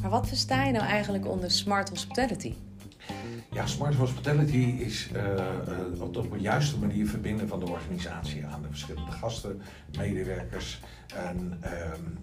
Maar 0.00 0.10
wat 0.10 0.28
versta 0.28 0.64
je 0.64 0.72
nou 0.72 0.84
eigenlijk 0.84 1.26
onder 1.26 1.50
smart 1.50 1.88
hospitality? 1.88 2.54
Ja, 3.52 3.66
smart 3.66 3.94
hospitality 3.94 4.56
is 4.56 5.10
uh, 5.16 5.22
uh, 5.94 6.00
op 6.00 6.14
de 6.14 6.38
juiste 6.38 6.78
manier 6.78 7.06
verbinden 7.06 7.48
van 7.48 7.60
de 7.60 7.68
organisatie 7.68 8.46
aan 8.46 8.62
de 8.62 8.68
verschillende 8.68 9.10
gasten, 9.10 9.60
medewerkers. 9.96 10.80
En 11.14 11.60
uh, 11.64 11.70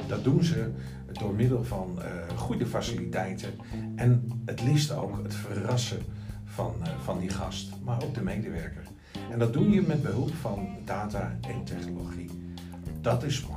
dat 0.07 0.23
doen 0.23 0.43
ze 0.43 0.71
door 1.11 1.33
middel 1.33 1.63
van 1.63 1.99
uh, 1.99 2.37
goede 2.37 2.65
faciliteiten 2.65 3.53
en 3.95 4.41
het 4.45 4.61
liefst 4.61 4.91
ook 4.91 5.23
het 5.23 5.35
verrassen 5.35 5.99
van, 6.45 6.73
van 7.03 7.19
die 7.19 7.29
gast, 7.29 7.69
maar 7.83 8.03
ook 8.03 8.13
de 8.13 8.21
medewerker. 8.21 8.83
En 9.31 9.39
dat 9.39 9.53
doe 9.53 9.69
je 9.69 9.81
met 9.81 10.01
behulp 10.01 10.35
van 10.35 10.67
data 10.85 11.37
en 11.41 11.63
technologie. 11.63 12.29
Dat 13.01 13.23
is 13.23 13.35
smart. 13.35 13.54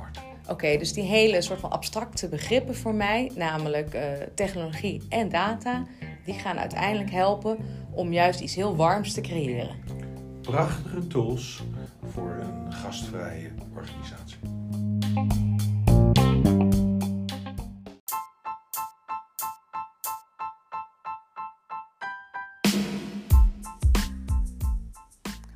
Oké, 0.49 0.77
dus 0.77 0.93
die 0.93 1.03
hele 1.03 1.41
soort 1.41 1.59
van 1.59 1.71
abstracte 1.71 2.29
begrippen 2.29 2.75
voor 2.75 2.93
mij, 2.93 3.31
namelijk 3.35 3.93
uh, 3.93 4.01
technologie 4.35 5.01
en 5.09 5.29
data, 5.29 5.85
die 6.25 6.33
gaan 6.33 6.57
uiteindelijk 6.57 7.11
helpen 7.11 7.57
om 7.91 8.13
juist 8.13 8.39
iets 8.39 8.55
heel 8.55 8.75
warms 8.75 9.13
te 9.13 9.21
creëren. 9.21 9.69
Prachtige 10.41 11.07
tools 11.07 11.63
voor 12.13 12.37
een 12.39 12.73
gastvrije 12.73 13.51
organisatie. 13.75 14.37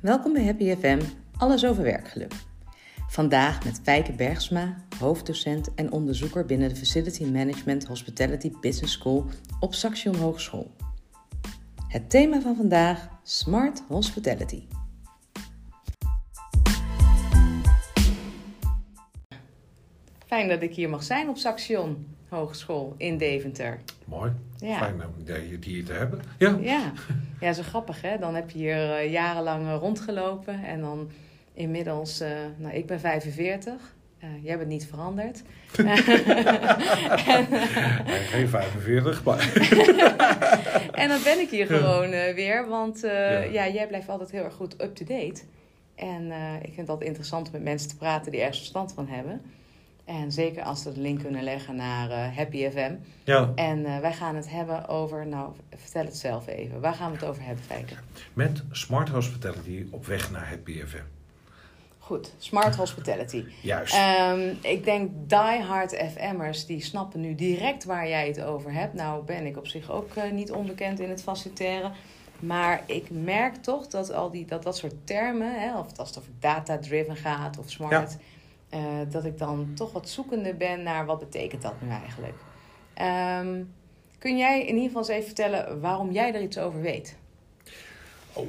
Welkom 0.00 0.32
bij 0.32 0.44
Happy 0.44 0.74
FM, 0.74 1.00
alles 1.36 1.64
over 1.64 1.82
werkgeluk. 1.82 2.32
Vandaag 3.14 3.64
met 3.64 3.80
Fijke 3.82 4.12
Bergsma, 4.12 4.76
hoofddocent 4.98 5.74
en 5.74 5.92
onderzoeker 5.92 6.46
binnen 6.46 6.68
de 6.68 6.76
Facility 6.76 7.24
Management 7.24 7.86
Hospitality 7.86 8.52
Business 8.60 8.92
School 8.92 9.26
op 9.60 9.74
Saxion 9.74 10.16
Hogeschool. 10.16 10.70
Het 11.88 12.10
thema 12.10 12.40
van 12.40 12.56
vandaag: 12.56 13.08
Smart 13.22 13.82
Hospitality. 13.88 14.62
Fijn 20.26 20.48
dat 20.48 20.62
ik 20.62 20.74
hier 20.74 20.88
mag 20.88 21.02
zijn 21.02 21.28
op 21.28 21.36
Saxion 21.36 22.06
Hogeschool 22.28 22.94
in 22.96 23.18
Deventer. 23.18 23.80
Mooi. 24.04 24.32
Ja. 24.56 24.78
Fijn 24.78 25.02
om 25.06 25.12
je 25.24 25.58
hier 25.60 25.84
te 25.84 25.92
hebben. 25.92 26.20
Ja. 26.38 26.58
Ja. 26.60 26.92
ja, 27.40 27.52
zo 27.52 27.62
grappig 27.62 28.02
hè. 28.02 28.18
Dan 28.18 28.34
heb 28.34 28.50
je 28.50 28.58
hier 28.58 28.76
uh, 28.76 29.12
jarenlang 29.12 29.78
rondgelopen 29.78 30.64
en 30.64 30.80
dan 30.80 31.10
inmiddels, 31.54 32.22
uh, 32.22 32.28
nou 32.56 32.74
ik 32.74 32.86
ben 32.86 33.00
45. 33.00 33.72
Uh, 34.24 34.44
jij 34.44 34.56
bent 34.58 34.68
niet 34.68 34.86
veranderd. 34.86 35.42
en, 35.76 37.46
Geen 38.06 38.48
45, 38.48 39.24
maar. 39.24 39.52
en 41.02 41.08
dan 41.08 41.22
ben 41.22 41.38
ik 41.38 41.50
hier 41.50 41.66
gewoon 41.66 42.12
uh, 42.12 42.34
weer, 42.34 42.68
want 42.68 43.00
ja. 43.00 43.38
ja. 43.38 43.68
jij 43.68 43.86
blijft 43.86 44.08
altijd 44.08 44.30
heel 44.30 44.44
erg 44.44 44.54
goed 44.54 44.82
up-to-date. 44.82 45.42
En 45.94 46.32
ik 46.62 46.74
vind 46.74 46.88
altijd 46.88 47.08
interessant 47.08 47.46
om 47.46 47.52
met 47.52 47.62
mensen 47.62 47.88
te 47.88 47.96
praten 47.96 48.30
die 48.30 48.40
ergens 48.40 48.58
verstand 48.58 48.92
van 48.92 49.08
hebben. 49.08 49.40
En 50.04 50.32
zeker 50.32 50.62
als 50.62 50.82
ze 50.82 50.92
de 50.92 51.00
link 51.00 51.20
kunnen 51.20 51.42
leggen 51.42 51.76
naar 51.76 52.10
uh, 52.10 52.36
Happy 52.36 52.70
FM. 52.70 52.94
Ja. 53.24 53.52
En 53.54 53.78
uh, 53.78 53.98
wij 53.98 54.12
gaan 54.12 54.36
het 54.36 54.50
hebben 54.50 54.88
over, 54.88 55.26
nou 55.26 55.52
vertel 55.76 56.04
het 56.04 56.16
zelf 56.16 56.46
even. 56.46 56.80
Waar 56.80 56.94
gaan 56.94 57.10
we 57.10 57.16
het 57.16 57.26
over 57.26 57.42
hebben, 57.42 57.64
Fijke? 57.64 57.94
Met 58.32 58.62
Smart 58.70 59.08
Hospitality 59.08 59.86
op 59.90 60.06
weg 60.06 60.30
naar 60.30 60.48
Happy 60.48 60.84
FM. 60.84 61.02
Goed, 62.04 62.34
Smart 62.38 62.76
Hospitality. 62.76 63.44
Juist. 63.60 63.94
Um, 64.30 64.58
ik 64.62 64.84
denk 64.84 65.10
diehard 65.14 65.96
FM'ers 65.96 66.66
die 66.66 66.82
snappen 66.82 67.20
nu 67.20 67.34
direct 67.34 67.84
waar 67.84 68.08
jij 68.08 68.26
het 68.26 68.42
over 68.42 68.72
hebt. 68.72 68.94
Nou 68.94 69.24
ben 69.24 69.46
ik 69.46 69.56
op 69.56 69.66
zich 69.66 69.90
ook 69.90 70.14
uh, 70.16 70.30
niet 70.30 70.52
onbekend 70.52 71.00
in 71.00 71.10
het 71.10 71.22
faciliteren. 71.22 71.92
Maar 72.38 72.82
ik 72.86 73.10
merk 73.10 73.56
toch 73.56 73.86
dat 73.86 74.12
al 74.12 74.30
die, 74.30 74.44
dat, 74.44 74.62
dat 74.62 74.76
soort 74.76 75.06
termen, 75.06 75.60
hè, 75.60 75.78
of 75.78 75.98
als 75.98 76.08
het 76.08 76.18
over 76.18 76.30
data-driven 76.38 77.16
gaat 77.16 77.58
of 77.58 77.70
smart... 77.70 78.12
Ja 78.12 78.18
uh, 78.74 78.80
dat 79.10 79.24
ik 79.24 79.38
dan 79.38 79.70
toch 79.74 79.92
wat 79.92 80.08
zoekende 80.08 80.54
ben 80.54 80.82
naar 80.82 81.06
wat 81.06 81.18
betekent 81.18 81.62
dat 81.62 81.74
nu 81.80 81.88
eigenlijk. 81.88 82.36
Um, 83.42 83.74
kun 84.18 84.38
jij 84.38 84.60
in 84.60 84.74
ieder 84.74 84.82
geval 84.82 85.00
eens 85.00 85.08
even 85.08 85.24
vertellen 85.24 85.80
waarom 85.80 86.12
jij 86.12 86.34
er 86.34 86.42
iets 86.42 86.58
over 86.58 86.80
weet? 86.80 87.16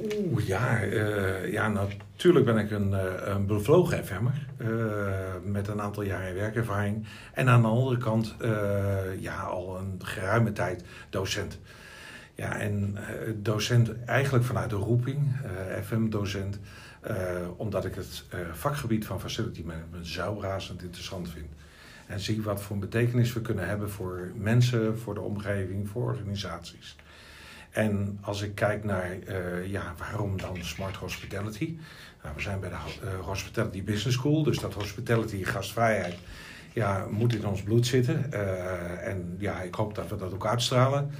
Oeh, 0.02 0.46
ja, 0.46 0.84
uh, 0.84 1.52
ja, 1.52 1.68
natuurlijk 1.68 2.44
ben 2.44 2.58
ik 2.58 2.70
een, 2.70 2.90
uh, 2.90 3.02
een 3.24 3.46
bevlogen 3.46 4.04
FM'er 4.04 4.46
uh, 4.58 4.68
met 5.44 5.68
een 5.68 5.80
aantal 5.80 6.02
jaren 6.02 6.34
werkervaring. 6.34 7.06
En 7.32 7.48
aan 7.48 7.62
de 7.62 7.68
andere 7.68 7.98
kant, 7.98 8.34
ja, 9.18 9.42
al 9.42 9.78
een 9.78 10.00
geruime 10.02 10.52
tijd 10.52 10.84
docent. 11.10 11.58
Ja, 12.34 12.58
en 12.58 12.96
docent 13.36 14.04
eigenlijk 14.04 14.44
vanuit 14.44 14.70
de 14.70 14.76
roeping, 14.76 15.18
FM-docent. 15.82 16.58
Omdat 17.56 17.84
ik 17.84 17.94
het 17.94 18.24
vakgebied 18.52 19.06
van 19.06 19.20
facility 19.20 19.62
management 19.62 20.06
zo 20.06 20.38
razend 20.40 20.82
interessant 20.82 21.30
vind. 21.30 21.48
En 22.06 22.20
zie 22.20 22.42
wat 22.42 22.62
voor 22.62 22.78
betekenis 22.78 23.32
we 23.32 23.40
kunnen 23.40 23.68
hebben 23.68 23.90
voor 23.90 24.32
mensen, 24.34 24.98
voor 24.98 25.14
de 25.14 25.20
omgeving, 25.20 25.88
voor 25.88 26.02
organisaties. 26.02 26.96
En 27.76 28.18
als 28.20 28.42
ik 28.42 28.54
kijk 28.54 28.84
naar, 28.84 29.16
uh, 29.28 29.66
ja, 29.66 29.94
waarom 29.98 30.40
dan 30.40 30.56
smart 30.60 30.96
hospitality? 30.96 31.76
Nou, 32.22 32.34
we 32.34 32.40
zijn 32.40 32.60
bij 32.60 32.68
de 32.68 32.76
Hospitality 33.22 33.84
Business 33.84 34.16
School, 34.16 34.42
dus 34.42 34.58
dat 34.58 34.74
hospitality, 34.74 35.44
gastvrijheid, 35.44 36.14
ja, 36.72 37.06
moet 37.10 37.34
in 37.34 37.46
ons 37.46 37.62
bloed 37.62 37.86
zitten. 37.86 38.32
en 39.02 39.36
ja, 39.38 39.62
ik 39.62 39.74
hoop 39.74 39.94
dat 39.94 40.08
we 40.08 40.16
dat 40.16 40.34
ook 40.34 40.46
uitstralen. 40.46 41.10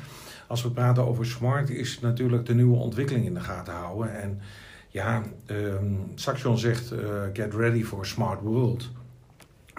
Als 0.47 0.62
we 0.62 0.71
praten 0.71 1.06
over 1.06 1.27
smart, 1.27 1.71
is 1.71 2.00
natuurlijk 2.00 2.47
de 2.47 2.55
nieuwe 2.55 2.77
ontwikkeling 2.77 3.27
in 3.27 3.34
de 3.34 3.41
gaten 3.41 3.75
houden. 3.75 4.21
En 4.21 4.41
ja, 4.89 5.22
um, 5.47 6.12
Saxion 6.15 6.59
zegt 6.59 6.93
get 7.33 7.55
ready 7.55 7.84
for 7.84 8.00
a 8.00 8.05
smart 8.05 8.41
world. 8.41 8.91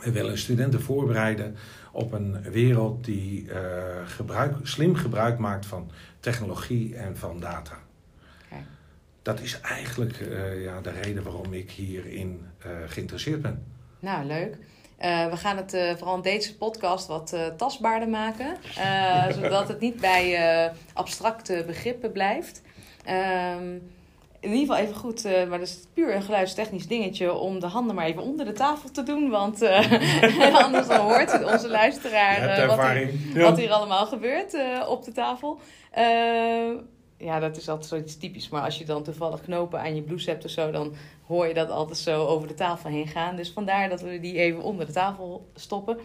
We 0.03 0.11
willen 0.11 0.37
studenten 0.37 0.81
voorbereiden 0.81 1.55
op 1.97 2.11
een 2.11 2.41
wereld 2.41 3.05
die 3.05 3.43
uh, 3.43 3.57
gebruik, 4.05 4.55
slim 4.63 4.95
gebruik 4.95 5.37
maakt 5.37 5.65
van 5.65 5.91
technologie 6.19 6.95
en 6.95 7.17
van 7.17 7.39
data. 7.39 7.77
Okay. 8.45 8.63
Dat 9.21 9.39
is 9.39 9.61
eigenlijk 9.61 10.19
uh, 10.19 10.63
ja, 10.63 10.81
de 10.81 10.91
reden 10.91 11.23
waarom 11.23 11.53
ik 11.53 11.71
hierin 11.71 12.45
geïnteresseerd 12.87 13.41
ben. 13.41 13.63
Nou, 13.99 14.25
leuk. 14.25 14.57
we 15.29 15.37
gaan 15.37 15.57
het 15.57 15.71
vooral 15.97 16.15
in 16.15 16.21
deze 16.21 16.57
podcast 16.57 17.07
wat 17.07 17.35
tastbaarder 17.57 18.09
maken, 18.09 18.57
zodat 19.41 19.67
het 19.67 19.79
niet 19.79 20.01
bij 20.01 20.71
abstracte 20.93 21.63
begrippen 21.67 22.11
blijft. 22.11 22.61
Um, 23.09 23.81
in 24.39 24.51
ieder 24.51 24.59
geval 24.59 24.77
even 24.77 24.95
goed, 24.95 25.25
uh, 25.25 25.47
maar 25.47 25.59
dat 25.59 25.67
is 25.67 25.87
puur 25.93 26.15
een 26.15 26.21
geluidstechnisch 26.21 26.87
dingetje 26.87 27.33
om 27.33 27.59
de 27.59 27.65
handen 27.65 27.95
maar 27.95 28.05
even 28.05 28.21
onder 28.21 28.45
de 28.45 28.51
tafel 28.51 28.91
te 28.91 29.03
doen. 29.03 29.29
Want 29.29 29.61
uh, 29.63 30.63
anders 30.63 30.87
dan 30.87 30.99
hoort 30.99 31.43
onze 31.53 31.69
luisteraar 31.69 32.59
uh, 32.59 32.67
wat, 32.67 32.87
hier, 32.87 33.13
ja. 33.33 33.49
wat, 33.49 33.57
hier, 33.57 33.71
allemaal 33.71 34.05
gebeurt 34.05 34.55
op 34.87 35.03
de 35.03 35.11
tafel. 35.11 35.59
ja, 37.17 37.39
dat 37.39 37.57
is 37.57 37.69
altijd 37.69 37.89
zoiets 37.89 38.17
typisch. 38.17 38.49
Maar 38.49 38.61
als 38.61 38.77
je 38.77 38.85
dan 38.85 39.03
toevallig 39.03 39.41
knopen 39.41 39.79
aan 39.79 39.95
je 39.95 40.01
blouse 40.01 40.29
hebt 40.29 40.45
of 40.45 40.51
zo, 40.51 40.71
dan 40.71 40.93
hoor 41.27 41.47
je 41.47 41.53
dat 41.53 41.69
altijd 41.69 41.97
zo 41.97 42.25
over 42.25 42.47
de 42.47 42.53
tafel 42.53 42.89
heen 42.89 43.07
gaan. 43.07 43.35
Dus 43.35 43.51
vandaar 43.51 43.89
dat 43.89 44.01
we 44.01 44.19
die 44.19 44.37
even 44.37 44.61
onder 44.61 44.85
de 44.85 44.91
tafel 44.91 45.49
stoppen. 45.55 45.97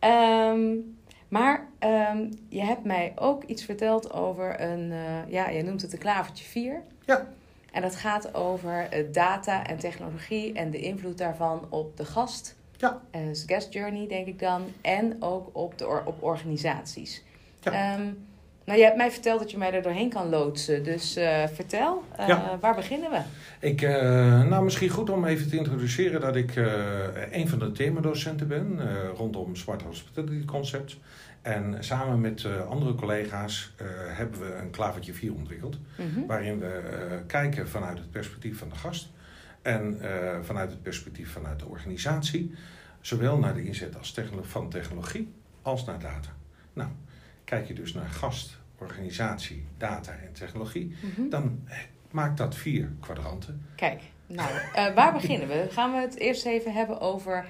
Um, 0.00 0.98
maar 1.28 1.68
um, 1.80 2.30
je 2.48 2.62
hebt 2.62 2.84
mij 2.84 3.12
ook 3.16 3.44
iets 3.44 3.64
verteld 3.64 4.12
over 4.12 4.60
een, 4.60 4.92
ja, 5.28 5.48
je 5.48 5.62
noemt 5.62 5.82
het 5.82 5.92
een 5.92 5.98
klavertje 5.98 6.44
4. 6.44 6.82
Ja. 7.06 7.26
En 7.72 7.82
dat 7.82 7.96
gaat 7.96 8.34
over 8.34 8.88
data 9.12 9.66
en 9.66 9.76
technologie 9.76 10.52
en 10.52 10.70
de 10.70 10.78
invloed 10.78 11.18
daarvan 11.18 11.66
op 11.68 11.96
de 11.96 12.04
gast. 12.04 12.58
Ja. 12.76 13.00
Uh, 13.14 13.20
guest 13.46 13.72
journey, 13.72 14.08
denk 14.08 14.26
ik 14.26 14.38
dan. 14.38 14.62
En 14.80 15.16
ook 15.20 15.50
op, 15.52 15.78
de 15.78 16.02
op 16.04 16.22
organisaties. 16.22 17.24
Ja. 17.60 17.98
Um, 17.98 18.28
nou, 18.64 18.78
je 18.78 18.84
hebt 18.84 18.96
mij 18.96 19.10
verteld 19.10 19.40
dat 19.40 19.50
je 19.50 19.58
mij 19.58 19.72
er 19.72 19.82
doorheen 19.82 20.08
kan 20.08 20.28
loodsen. 20.28 20.84
Dus 20.84 21.16
uh, 21.16 21.46
vertel, 21.52 22.02
uh, 22.20 22.28
ja. 22.28 22.58
waar 22.60 22.74
beginnen 22.74 23.10
we? 23.10 23.20
Ik, 23.66 23.82
uh, 23.82 23.90
nou, 24.42 24.64
misschien 24.64 24.88
goed 24.88 25.10
om 25.10 25.24
even 25.24 25.50
te 25.50 25.56
introduceren 25.56 26.20
dat 26.20 26.36
ik 26.36 26.56
een 27.30 27.48
van 27.48 27.58
de 27.58 27.72
themadocenten 27.72 28.48
ben 28.48 28.80
rondom 29.16 29.56
Smart 29.56 29.82
Hospitality 29.82 30.44
Concept. 30.44 30.96
En 31.42 31.84
samen 31.84 32.20
met 32.20 32.42
uh, 32.42 32.66
andere 32.66 32.94
collega's 32.94 33.72
uh, 33.82 33.86
hebben 34.16 34.40
we 34.40 34.54
een 34.54 34.70
klavertje 34.70 35.14
4 35.14 35.34
ontwikkeld. 35.34 35.78
Mm 35.96 36.14
-hmm. 36.14 36.26
Waarin 36.26 36.58
we 36.58 37.08
uh, 37.10 37.16
kijken 37.26 37.68
vanuit 37.68 37.98
het 37.98 38.10
perspectief 38.10 38.58
van 38.58 38.68
de 38.68 38.74
gast. 38.74 39.10
En 39.62 40.00
vanuit 40.42 40.70
het 40.70 40.82
perspectief 40.82 41.32
vanuit 41.32 41.58
de 41.58 41.66
organisatie. 41.66 42.54
Zowel 43.00 43.38
naar 43.38 43.54
de 43.54 43.64
inzet 43.64 43.98
als 43.98 44.14
van 44.42 44.68
technologie 44.68 45.32
als 45.62 45.84
naar 45.84 45.98
data. 45.98 46.28
Nou, 46.72 46.88
kijk 47.44 47.66
je 47.66 47.74
dus 47.74 47.94
naar 47.94 48.08
gast, 48.08 48.58
organisatie, 48.78 49.64
data 49.76 50.12
en 50.12 50.32
technologie. 50.32 50.96
Mm 51.02 51.10
-hmm. 51.14 51.30
Dan 51.30 51.68
maakt 52.10 52.36
dat 52.36 52.54
vier 52.54 52.92
kwadranten. 53.00 53.66
Kijk, 53.74 54.02
nou, 54.26 54.50
waar 54.94 55.12
beginnen 55.12 55.48
we? 55.48 55.66
Gaan 55.70 55.92
we 55.92 55.98
het 55.98 56.18
eerst 56.18 56.46
even 56.46 56.72
hebben 56.72 57.00
over 57.00 57.46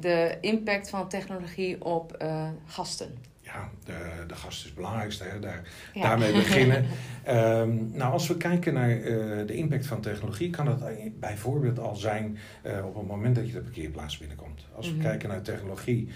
de 0.00 0.38
impact 0.40 0.90
van 0.90 1.08
technologie 1.08 1.84
op 1.84 2.16
uh, 2.22 2.48
gasten? 2.66 3.16
Ja, 3.40 3.68
de, 3.84 4.26
de 4.26 4.34
gast 4.34 4.58
is 4.58 4.64
het 4.64 4.74
belangrijkste. 4.74 5.24
Hè? 5.24 5.38
Daar, 5.38 5.62
Daarmee 5.94 6.32
beginnen. 6.32 6.84
um, 7.28 7.90
nou, 7.98 8.12
als 8.12 8.28
we 8.28 8.36
kijken 8.36 8.74
naar 8.74 8.90
uh, 8.90 9.46
de 9.46 9.54
impact 9.54 9.86
van 9.86 10.00
technologie, 10.00 10.50
kan 10.50 10.64
dat 10.64 10.82
bijvoorbeeld 11.20 11.78
al 11.78 11.96
zijn 11.96 12.38
uh, 12.66 12.86
op 12.86 12.94
het 12.94 13.06
moment 13.06 13.36
dat 13.36 13.46
je 13.46 13.52
de 13.52 13.60
parkeerplaats 13.60 14.18
binnenkomt. 14.18 14.66
Als 14.74 14.86
we 14.86 14.92
mm 14.92 15.00
-hmm. 15.00 15.08
kijken 15.08 15.28
naar 15.28 15.42
technologie 15.42 16.08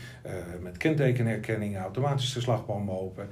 met 0.61 0.77
kentekenherkenning, 0.77 1.79
automatische 1.79 2.41
slagbomen 2.41 3.01
open. 3.01 3.29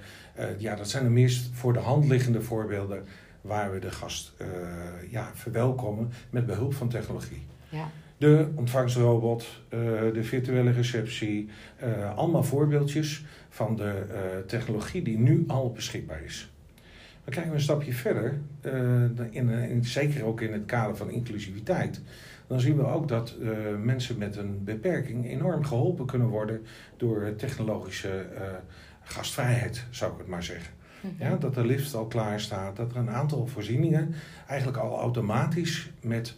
ja, 0.58 0.75
dat 0.75 0.88
zijn 0.88 1.05
de 1.05 1.11
meest 1.11 1.50
voor 1.52 1.73
de 1.73 1.79
hand 1.79 2.05
liggende 2.05 2.43
voorbeelden 2.43 3.05
waar 3.41 3.73
we 3.73 3.79
de 3.79 3.91
gast 3.91 4.32
ja, 5.08 5.31
verwelkomen 5.35 6.12
met 6.31 6.47
behulp 6.47 6.75
van 6.75 6.88
technologie. 6.88 7.47
Ja 7.69 7.91
de 8.20 8.49
ontvangstrobot, 8.55 9.62
uh, 9.69 9.81
de 10.12 10.25
virtuele 10.25 10.70
receptie. 10.70 11.49
Uh, 11.84 12.17
allemaal 12.17 12.43
voorbeeldjes 12.43 13.25
van 13.49 13.76
de 13.76 14.02
uh, 14.08 14.17
technologie 14.46 15.02
die 15.02 15.19
nu 15.19 15.44
al 15.46 15.72
beschikbaar 15.72 16.22
is. 16.25 16.50
Maar 17.25 17.34
kijken 17.34 17.50
we 17.50 17.56
een 17.56 17.62
stapje 17.62 17.93
verder, 17.93 18.38
in, 19.31 19.49
in, 19.49 19.84
zeker 19.84 20.25
ook 20.25 20.40
in 20.40 20.52
het 20.52 20.64
kader 20.64 20.96
van 20.96 21.11
inclusiviteit, 21.11 22.00
dan 22.46 22.61
zien 22.61 22.76
we 22.76 22.87
ook 22.87 23.08
dat 23.08 23.37
mensen 23.82 24.19
met 24.19 24.37
een 24.37 24.64
beperking 24.64 25.26
enorm 25.26 25.64
geholpen 25.64 26.06
kunnen 26.06 26.28
worden 26.28 26.66
door 26.96 27.34
technologische 27.37 28.26
gastvrijheid, 29.02 29.84
zou 29.90 30.12
ik 30.12 30.19
het 30.19 30.26
maar 30.26 30.43
zeggen. 30.43 30.73
Mhm. 31.00 31.25
Ja, 31.25 31.37
dat 31.37 31.55
de 31.55 31.66
lift 31.66 31.94
al 31.94 32.06
klaar 32.06 32.40
staat, 32.40 32.76
dat 32.76 32.90
er 32.90 32.96
een 32.96 33.11
aantal 33.11 33.46
voorzieningen 33.46 34.14
eigenlijk 34.46 34.78
al 34.78 34.99
automatisch 34.99 35.90
met 36.00 36.34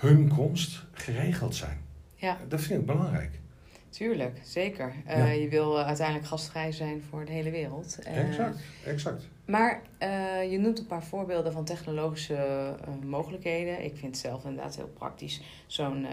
hun 0.00 0.28
komst 0.36 0.84
geregeld 0.92 1.54
zijn. 1.54 1.80
Ja. 2.14 2.36
Dat 2.48 2.60
vind 2.60 2.80
ik 2.80 2.86
belangrijk. 2.86 3.40
Tuurlijk, 3.88 4.40
zeker. 4.44 4.94
Uh, 5.08 5.40
Je 5.42 5.48
wil 5.48 5.78
uh, 5.78 5.86
uiteindelijk 5.86 6.26
gastvrij 6.26 6.72
zijn 6.72 7.02
voor 7.10 7.24
de 7.24 7.32
hele 7.32 7.50
wereld. 7.50 7.98
Uh, 8.00 8.28
exact, 8.28 8.58
exact. 8.84 9.28
Maar 9.44 9.82
je 10.50 10.58
noemt 10.58 10.78
een 10.78 10.86
paar 10.86 11.02
voorbeelden 11.02 11.52
van 11.52 11.64
technologische 11.64 12.74
mogelijkheden. 13.04 13.84
Ik 13.84 13.96
vind 13.96 14.14
het 14.14 14.18
zelf 14.18 14.44
inderdaad 14.44 14.76
heel 14.76 14.92
praktisch. 14.98 15.40
Zo'n 15.66 16.06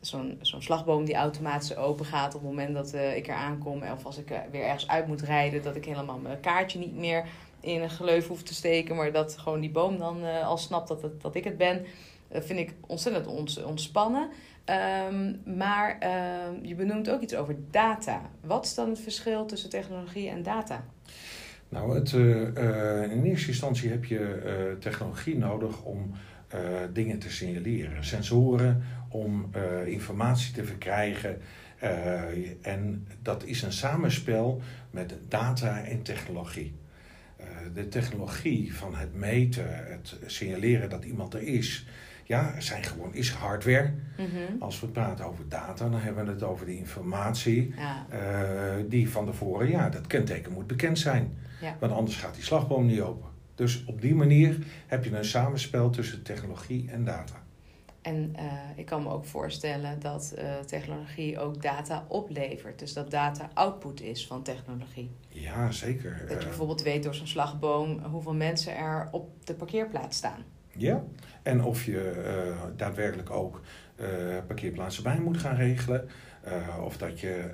zo'n 0.00 0.38
zo'n 0.40 0.62
slagboom 0.62 1.04
die 1.04 1.14
automatisch 1.14 1.76
open 1.76 2.04
gaat 2.04 2.34
op 2.34 2.40
het 2.40 2.50
moment 2.50 2.74
dat 2.74 2.94
ik 2.94 3.28
er 3.28 3.34
aankom. 3.34 3.82
Of 3.82 4.04
als 4.04 4.18
ik 4.18 4.28
weer 4.50 4.62
ergens 4.62 4.88
uit 4.88 5.06
moet 5.06 5.22
rijden, 5.22 5.62
dat 5.62 5.76
ik 5.76 5.84
helemaal 5.84 6.18
mijn 6.18 6.40
kaartje 6.40 6.78
niet 6.78 6.96
meer 6.96 7.24
in 7.60 7.82
een 7.82 7.90
geleuf 7.90 8.28
hoef 8.28 8.42
te 8.42 8.54
steken. 8.54 8.96
Maar 8.96 9.12
dat 9.12 9.38
gewoon 9.38 9.60
die 9.60 9.70
boom 9.70 9.98
dan 9.98 10.42
al 10.42 10.58
snapt 10.58 10.88
dat, 10.88 11.02
het, 11.02 11.20
dat 11.22 11.34
ik 11.34 11.44
het 11.44 11.56
ben. 11.56 11.86
Dat 12.28 12.44
vind 12.44 12.58
ik 12.58 12.74
ontzettend 12.86 13.26
ons, 13.26 13.62
ontspannen. 13.62 14.28
Um, 15.10 15.40
maar 15.56 15.98
uh, 16.02 16.08
je 16.62 16.74
benoemt 16.74 17.10
ook 17.10 17.20
iets 17.20 17.34
over 17.34 17.56
data. 17.70 18.30
Wat 18.40 18.64
is 18.64 18.74
dan 18.74 18.88
het 18.88 19.00
verschil 19.00 19.46
tussen 19.46 19.70
technologie 19.70 20.28
en 20.28 20.42
data? 20.42 20.84
Nou, 21.68 21.94
het, 21.94 22.12
uh, 22.12 23.02
in 23.12 23.24
eerste 23.24 23.48
instantie 23.48 23.90
heb 23.90 24.04
je 24.04 24.76
technologie 24.80 25.38
nodig 25.38 25.82
om 25.82 26.14
dingen 26.92 27.18
te 27.18 27.30
signaleren. 27.30 28.04
Sensoren 28.04 28.82
om 29.08 29.50
informatie 29.86 30.54
te 30.54 30.64
verkrijgen. 30.64 31.40
en 32.62 33.06
dat 33.22 33.44
is 33.44 33.62
een 33.62 33.72
samenspel 33.72 34.60
met 34.90 35.14
data 35.28 35.84
en 35.84 36.02
technologie. 36.02 36.74
de 37.74 37.88
technologie 37.88 38.74
van 38.74 38.94
het 38.94 39.14
meten, 39.14 39.66
het 39.68 40.16
signaleren 40.26 40.90
dat 40.90 41.04
iemand 41.04 41.34
er 41.34 41.42
is, 41.42 41.86
ja, 42.26 42.60
zijn 42.60 42.82
gewoon 42.82 43.14
is 43.14 43.30
hardware. 43.30 43.94
Mhm. 44.16 44.62
Als 44.62 44.80
we 44.80 44.86
praten 44.86 45.24
over 45.24 45.48
data, 45.48 45.88
dan 45.88 46.00
hebben 46.00 46.24
we 46.24 46.30
het 46.30 46.42
over 46.42 46.66
de 46.66 46.76
informatie 46.76 47.74
uh, 47.74 48.74
die 48.88 49.10
van 49.10 49.26
tevoren, 49.26 49.68
ja, 49.68 49.88
dat 49.88 50.06
kenteken 50.06 50.52
moet 50.52 50.66
bekend 50.66 50.98
zijn. 50.98 51.38
Want 51.78 51.92
anders 51.92 52.16
gaat 52.16 52.34
die 52.34 52.44
slagboom 52.44 52.86
niet 52.86 53.00
open. 53.00 53.28
Dus 53.54 53.84
op 53.84 54.00
die 54.00 54.14
manier 54.14 54.58
heb 54.86 55.04
je 55.04 55.16
een 55.16 55.24
samenspel 55.24 55.90
tussen 55.90 56.22
technologie 56.22 56.90
en 56.90 57.04
data. 57.04 57.44
En 58.02 58.32
uh, 58.36 58.52
ik 58.76 58.86
kan 58.86 59.02
me 59.02 59.10
ook 59.10 59.24
voorstellen 59.24 60.00
dat 60.00 60.34
uh, 60.38 60.58
technologie 60.58 61.38
ook 61.38 61.62
data 61.62 62.04
oplevert. 62.08 62.78
Dus 62.78 62.92
dat 62.92 63.10
data 63.10 63.50
output 63.54 64.00
is 64.00 64.26
van 64.26 64.42
technologie. 64.42 65.10
Ja, 65.28 65.70
zeker. 65.70 66.24
Dat 66.28 66.42
je 66.42 66.48
bijvoorbeeld 66.48 66.82
weet 66.82 67.02
door 67.02 67.14
zo'n 67.14 67.26
slagboom 67.26 67.98
hoeveel 67.98 68.34
mensen 68.34 68.76
er 68.76 69.08
op 69.10 69.46
de 69.46 69.54
parkeerplaats 69.54 70.16
staan. 70.16 70.44
Ja, 70.76 71.02
en 71.42 71.62
of 71.62 71.84
je 71.84 72.12
uh, 72.16 72.62
daadwerkelijk 72.76 73.30
ook 73.30 73.60
uh, 74.00 74.06
parkeerplaatsen 74.46 75.02
bij 75.02 75.18
moet 75.18 75.38
gaan 75.38 75.56
regelen. 75.56 76.08
Uh, 76.48 76.84
of 76.84 76.96
dat 76.96 77.20
je 77.20 77.50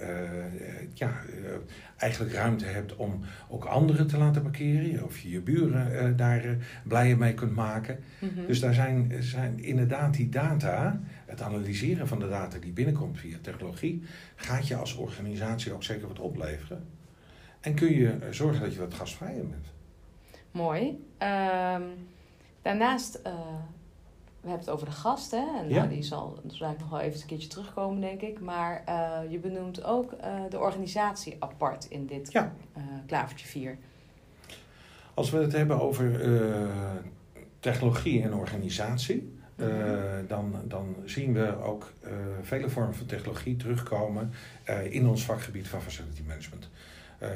ja, 0.94 1.12
eigenlijk 1.96 2.32
ruimte 2.32 2.64
hebt 2.64 2.96
om 2.96 3.20
ook 3.48 3.64
anderen 3.64 4.06
te 4.06 4.18
laten 4.18 4.42
parkeren. 4.42 5.04
Of 5.04 5.18
je 5.18 5.30
je 5.30 5.40
buren 5.40 6.16
daar 6.16 6.56
blijer 6.84 7.18
mee 7.18 7.34
kunt 7.34 7.54
maken. 7.54 7.98
Mm-hmm. 8.18 8.46
Dus 8.46 8.60
daar 8.60 8.74
zijn, 8.74 9.12
zijn 9.18 9.64
inderdaad 9.64 10.14
die 10.14 10.28
data, 10.28 11.00
het 11.26 11.42
analyseren 11.42 12.08
van 12.08 12.18
de 12.18 12.28
data 12.28 12.58
die 12.58 12.72
binnenkomt 12.72 13.18
via 13.18 13.36
technologie, 13.40 14.02
gaat 14.36 14.68
je 14.68 14.76
als 14.76 14.96
organisatie 14.96 15.72
ook 15.72 15.82
zeker 15.82 16.08
wat 16.08 16.18
opleveren. 16.18 16.84
En 17.60 17.74
kun 17.74 17.94
je 17.94 18.16
zorgen 18.30 18.60
dat 18.60 18.74
je 18.74 18.80
wat 18.80 18.94
gastvrijer 18.94 19.46
bent. 19.46 19.66
Mooi. 20.50 21.04
Um 21.18 21.82
Daarnaast, 22.62 23.20
uh, 23.26 23.32
we 24.40 24.48
hebben 24.48 24.66
het 24.66 24.70
over 24.70 24.86
de 24.86 24.92
gast, 24.92 25.30
hè? 25.30 25.44
En 25.58 25.68
ja. 25.68 25.76
nou, 25.76 25.88
die 25.88 26.02
zal 26.02 26.38
ik 26.44 26.60
nog 26.78 26.90
wel 26.90 27.00
even 27.00 27.20
een 27.20 27.26
keertje 27.26 27.48
terugkomen, 27.48 28.00
denk 28.00 28.20
ik. 28.20 28.40
Maar 28.40 28.84
uh, 28.88 29.30
je 29.30 29.38
benoemt 29.38 29.84
ook 29.84 30.12
uh, 30.12 30.18
de 30.48 30.58
organisatie 30.58 31.36
apart 31.38 31.84
in 31.84 32.06
dit 32.06 32.32
ja. 32.32 32.52
klavertje 33.06 33.46
4. 33.46 33.78
Als 35.14 35.30
we 35.30 35.38
het 35.38 35.52
hebben 35.52 35.80
over 35.80 36.20
technologie 37.60 38.22
en 38.22 38.34
organisatie, 38.34 39.32
uh, 39.56 40.28
dan, 40.28 40.54
dan 40.64 40.96
zien 41.04 41.32
we 41.32 41.62
ook 41.62 41.92
uh, 42.04 42.10
vele 42.42 42.68
vormen 42.68 42.94
van 42.94 43.06
technologie 43.06 43.56
terugkomen 43.56 44.32
uh, 44.68 44.92
in 44.92 45.08
ons 45.08 45.24
vakgebied 45.24 45.68
van 45.68 45.82
facility 45.82 46.22
management. 46.26 46.68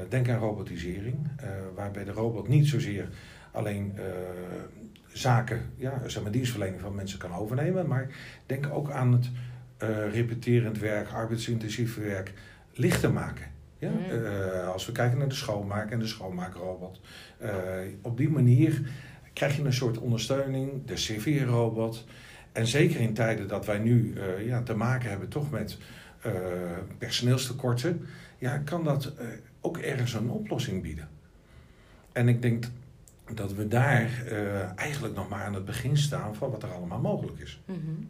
denk 0.08 0.28
aan 0.28 0.38
robotisering, 0.38 1.28
waarbij 1.74 2.04
de 2.04 2.12
robot 2.12 2.48
niet 2.48 2.66
zozeer 2.66 3.08
alleen 3.50 3.98
zaken, 5.16 5.60
ja, 5.76 6.02
zeg 6.06 6.22
maar 6.22 6.32
dienstverlening 6.32 6.80
van 6.80 6.94
mensen 6.94 7.18
kan 7.18 7.34
overnemen. 7.34 7.86
Maar 7.86 8.08
denk 8.46 8.68
ook 8.72 8.90
aan 8.90 9.12
het 9.12 9.30
uh, 9.82 10.12
repeterend 10.12 10.78
werk, 10.78 11.08
arbeidsintensief 11.08 11.96
werk 11.96 12.32
lichter 12.72 13.12
maken. 13.12 13.46
Ja? 13.78 13.90
Mm. 13.90 13.98
Uh, 14.10 14.68
als 14.68 14.86
we 14.86 14.92
kijken 14.92 15.18
naar 15.18 15.28
de 15.28 15.34
schoonmaak 15.34 15.90
en 15.90 15.98
de 15.98 16.06
schoonmaakrobot. 16.06 17.00
Uh, 17.42 17.50
op 18.02 18.16
die 18.16 18.28
manier 18.28 18.90
krijg 19.32 19.56
je 19.56 19.64
een 19.64 19.72
soort 19.72 19.98
ondersteuning, 19.98 20.84
de 20.84 20.94
CV-robot. 20.94 22.06
En 22.52 22.66
zeker 22.66 23.00
in 23.00 23.14
tijden 23.14 23.48
dat 23.48 23.66
wij 23.66 23.78
nu 23.78 24.14
ja, 24.44 24.62
te 24.62 24.74
maken 24.74 25.10
hebben 25.10 25.28
toch 25.28 25.50
met 25.50 25.78
personeelstekorten, 26.98 28.06
ja, 28.38 28.58
kan 28.58 28.84
dat 28.84 29.12
ook 29.60 29.78
ergens 29.78 30.14
een 30.14 30.30
oplossing 30.30 30.82
bieden. 30.82 31.08
En 32.12 32.28
ik 32.28 32.42
denk 32.42 32.64
dat 33.34 33.52
we 33.52 33.68
daar 33.68 34.22
uh, 34.30 34.78
eigenlijk 34.78 35.14
nog 35.14 35.28
maar 35.28 35.44
aan 35.44 35.54
het 35.54 35.64
begin 35.64 35.96
staan 35.96 36.34
van 36.34 36.50
wat 36.50 36.62
er 36.62 36.72
allemaal 36.72 37.00
mogelijk 37.00 37.38
is. 37.38 37.60
-hmm. 37.64 38.08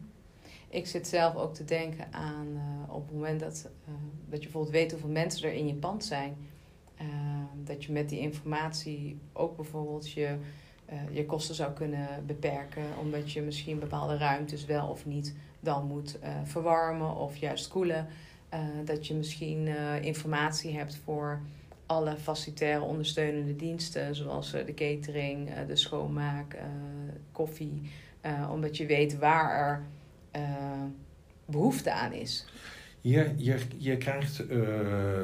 Ik 0.69 0.87
zit 0.87 1.07
zelf 1.07 1.35
ook 1.35 1.53
te 1.53 1.65
denken 1.65 2.13
aan 2.13 2.47
uh, 2.53 2.93
op 2.93 3.05
het 3.05 3.15
moment 3.15 3.39
dat, 3.39 3.69
uh, 3.87 3.93
dat 4.29 4.37
je 4.37 4.43
bijvoorbeeld 4.43 4.73
weet 4.73 4.91
hoeveel 4.91 5.09
mensen 5.09 5.47
er 5.47 5.53
in 5.53 5.67
je 5.67 5.73
pand 5.73 6.05
zijn. 6.05 6.35
dat 7.63 7.83
je 7.83 7.91
met 7.91 8.09
die 8.09 8.19
informatie 8.19 9.19
ook 9.33 9.55
bijvoorbeeld 9.55 10.11
je, 10.11 10.37
je 11.11 11.25
kosten 11.25 11.55
zou 11.55 11.73
kunnen 11.73 12.07
beperken. 12.25 12.83
Omdat 12.99 13.31
je 13.31 13.41
misschien 13.41 13.79
bepaalde 13.79 14.17
ruimtes 14.17 14.65
wel 14.65 14.87
of 14.87 15.05
niet 15.05 15.35
dan 15.59 15.85
moet 15.85 16.19
verwarmen 16.43 17.15
of 17.15 17.37
juist 17.37 17.67
koelen. 17.67 18.07
dat 18.85 19.07
je 19.07 19.13
misschien 19.13 19.67
informatie 20.01 20.77
hebt 20.77 20.95
voor 21.03 21.41
alle 21.87 22.17
facilitaire 22.17 22.81
ondersteunende 22.81 23.55
diensten, 23.55 24.15
zoals 24.15 24.53
eh, 24.53 24.65
de 24.65 24.73
catering, 24.73 25.49
eh, 25.49 25.67
de 25.67 25.75
schoonmaak, 25.75 26.53
eh, 26.53 26.63
koffie, 27.31 27.81
omdat 28.51 28.77
je 28.77 28.85
weet 28.85 29.17
waar 29.17 29.51
er 29.51 29.85
behoefte 31.45 31.91
aan 31.91 32.13
is. 32.13 32.45
Je, 33.01 33.33
je, 33.37 33.57
je 33.77 33.97
krijgt 33.97 34.43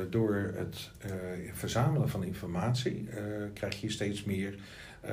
door 0.10 0.54
het 0.56 0.92
verzamelen 1.54 2.10
van 2.10 2.24
informatie, 2.24 3.10
krijg 3.54 3.82
je 3.82 3.90
steeds 3.90 4.24
meer 4.24 4.56
uh, 5.06 5.12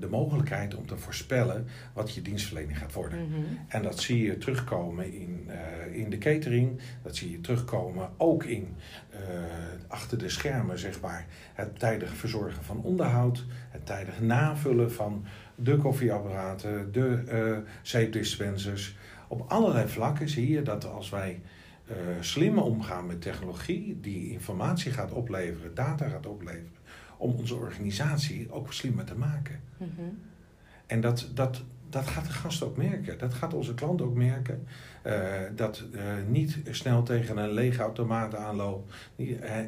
de 0.00 0.08
mogelijkheid 0.08 0.74
om 0.74 0.86
te 0.86 0.96
voorspellen 0.96 1.66
wat 1.92 2.14
je 2.14 2.22
dienstverlening 2.22 2.78
gaat 2.78 2.92
worden. 2.92 3.18
Mhm. 3.18 3.40
En 3.68 3.82
dat 3.82 4.00
zie 4.00 4.22
je 4.22 4.38
terugkomen 4.38 5.12
in, 5.12 5.48
uh, 5.48 5.96
in 5.96 6.10
de 6.10 6.18
catering, 6.18 6.80
dat 7.02 7.16
zie 7.16 7.30
je 7.30 7.40
terugkomen 7.40 8.10
ook 8.16 8.44
in 8.44 8.76
uh, 9.12 9.18
achter 9.86 10.18
de 10.18 10.28
schermen, 10.28 10.78
zeg 10.78 11.00
maar, 11.00 11.26
het 11.54 11.78
tijdig 11.78 12.16
verzorgen 12.16 12.64
van 12.64 12.82
onderhoud, 12.82 13.44
het 13.70 13.86
tijdig 13.86 14.20
navullen 14.20 14.92
van 14.92 15.24
de 15.54 15.76
koffieapparaten, 15.76 16.92
de 16.92 17.62
zeepdispensers. 17.82 18.96
Op 19.28 19.44
allerlei 19.48 19.88
vlakken 19.88 20.28
zie 20.28 20.50
je 20.50 20.62
dat 20.62 20.84
als 20.84 21.10
wij 21.10 21.40
uh, 21.90 21.96
slim 22.20 22.58
omgaan 22.58 23.06
met 23.06 23.22
technologie 23.22 23.98
die 24.00 24.30
informatie 24.30 24.92
gaat 24.92 25.12
opleveren, 25.12 25.74
data 25.74 26.08
gaat 26.08 26.26
opleveren, 26.26 26.79
om 27.20 27.34
onze 27.38 27.54
organisatie 27.54 28.52
ook 28.52 28.72
slimmer 28.72 29.04
te 29.04 29.14
maken. 29.14 29.60
Mhm. 29.76 29.88
En 30.86 31.00
dat, 31.00 31.30
dat, 31.34 31.62
dat 31.88 32.06
gaat 32.06 32.26
de 32.26 32.32
gast 32.32 32.62
ook 32.62 32.76
merken. 32.76 33.18
Dat 33.18 33.34
gaat 33.34 33.54
onze 33.54 33.74
klant 33.74 34.02
ook 34.02 34.14
merken. 34.14 34.66
Uh, 35.06 35.14
dat 35.56 35.84
uh, 35.92 36.00
niet 36.28 36.58
snel 36.70 37.02
tegen 37.02 37.36
een 37.36 37.52
lege 37.52 37.82
automaat 37.82 38.34
aanloopt. 38.34 38.94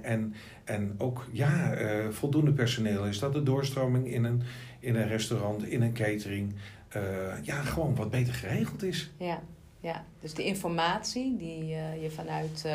En, 0.02 0.34
en 0.64 0.94
ook 0.98 1.26
ja, 1.32 1.80
uh, 1.80 2.08
voldoende 2.08 2.52
personeel 2.52 3.06
is. 3.06 3.18
Dat 3.18 3.32
de 3.32 3.42
doorstroming 3.42 4.12
in 4.12 4.24
een, 4.24 4.42
in 4.80 4.96
een 4.96 5.08
restaurant, 5.08 5.64
in 5.64 5.82
een 5.82 5.92
catering, 5.92 6.54
ja, 7.42 7.62
gewoon 7.62 7.94
wat 7.94 8.10
beter 8.10 8.34
geregeld 8.34 8.82
is. 8.82 9.10
Ja, 9.16 9.42
ja. 9.80 10.04
dus 10.20 10.34
de 10.34 10.44
informatie 10.44 11.36
die 11.36 11.66
je 12.00 12.10
vanuit 12.10 12.66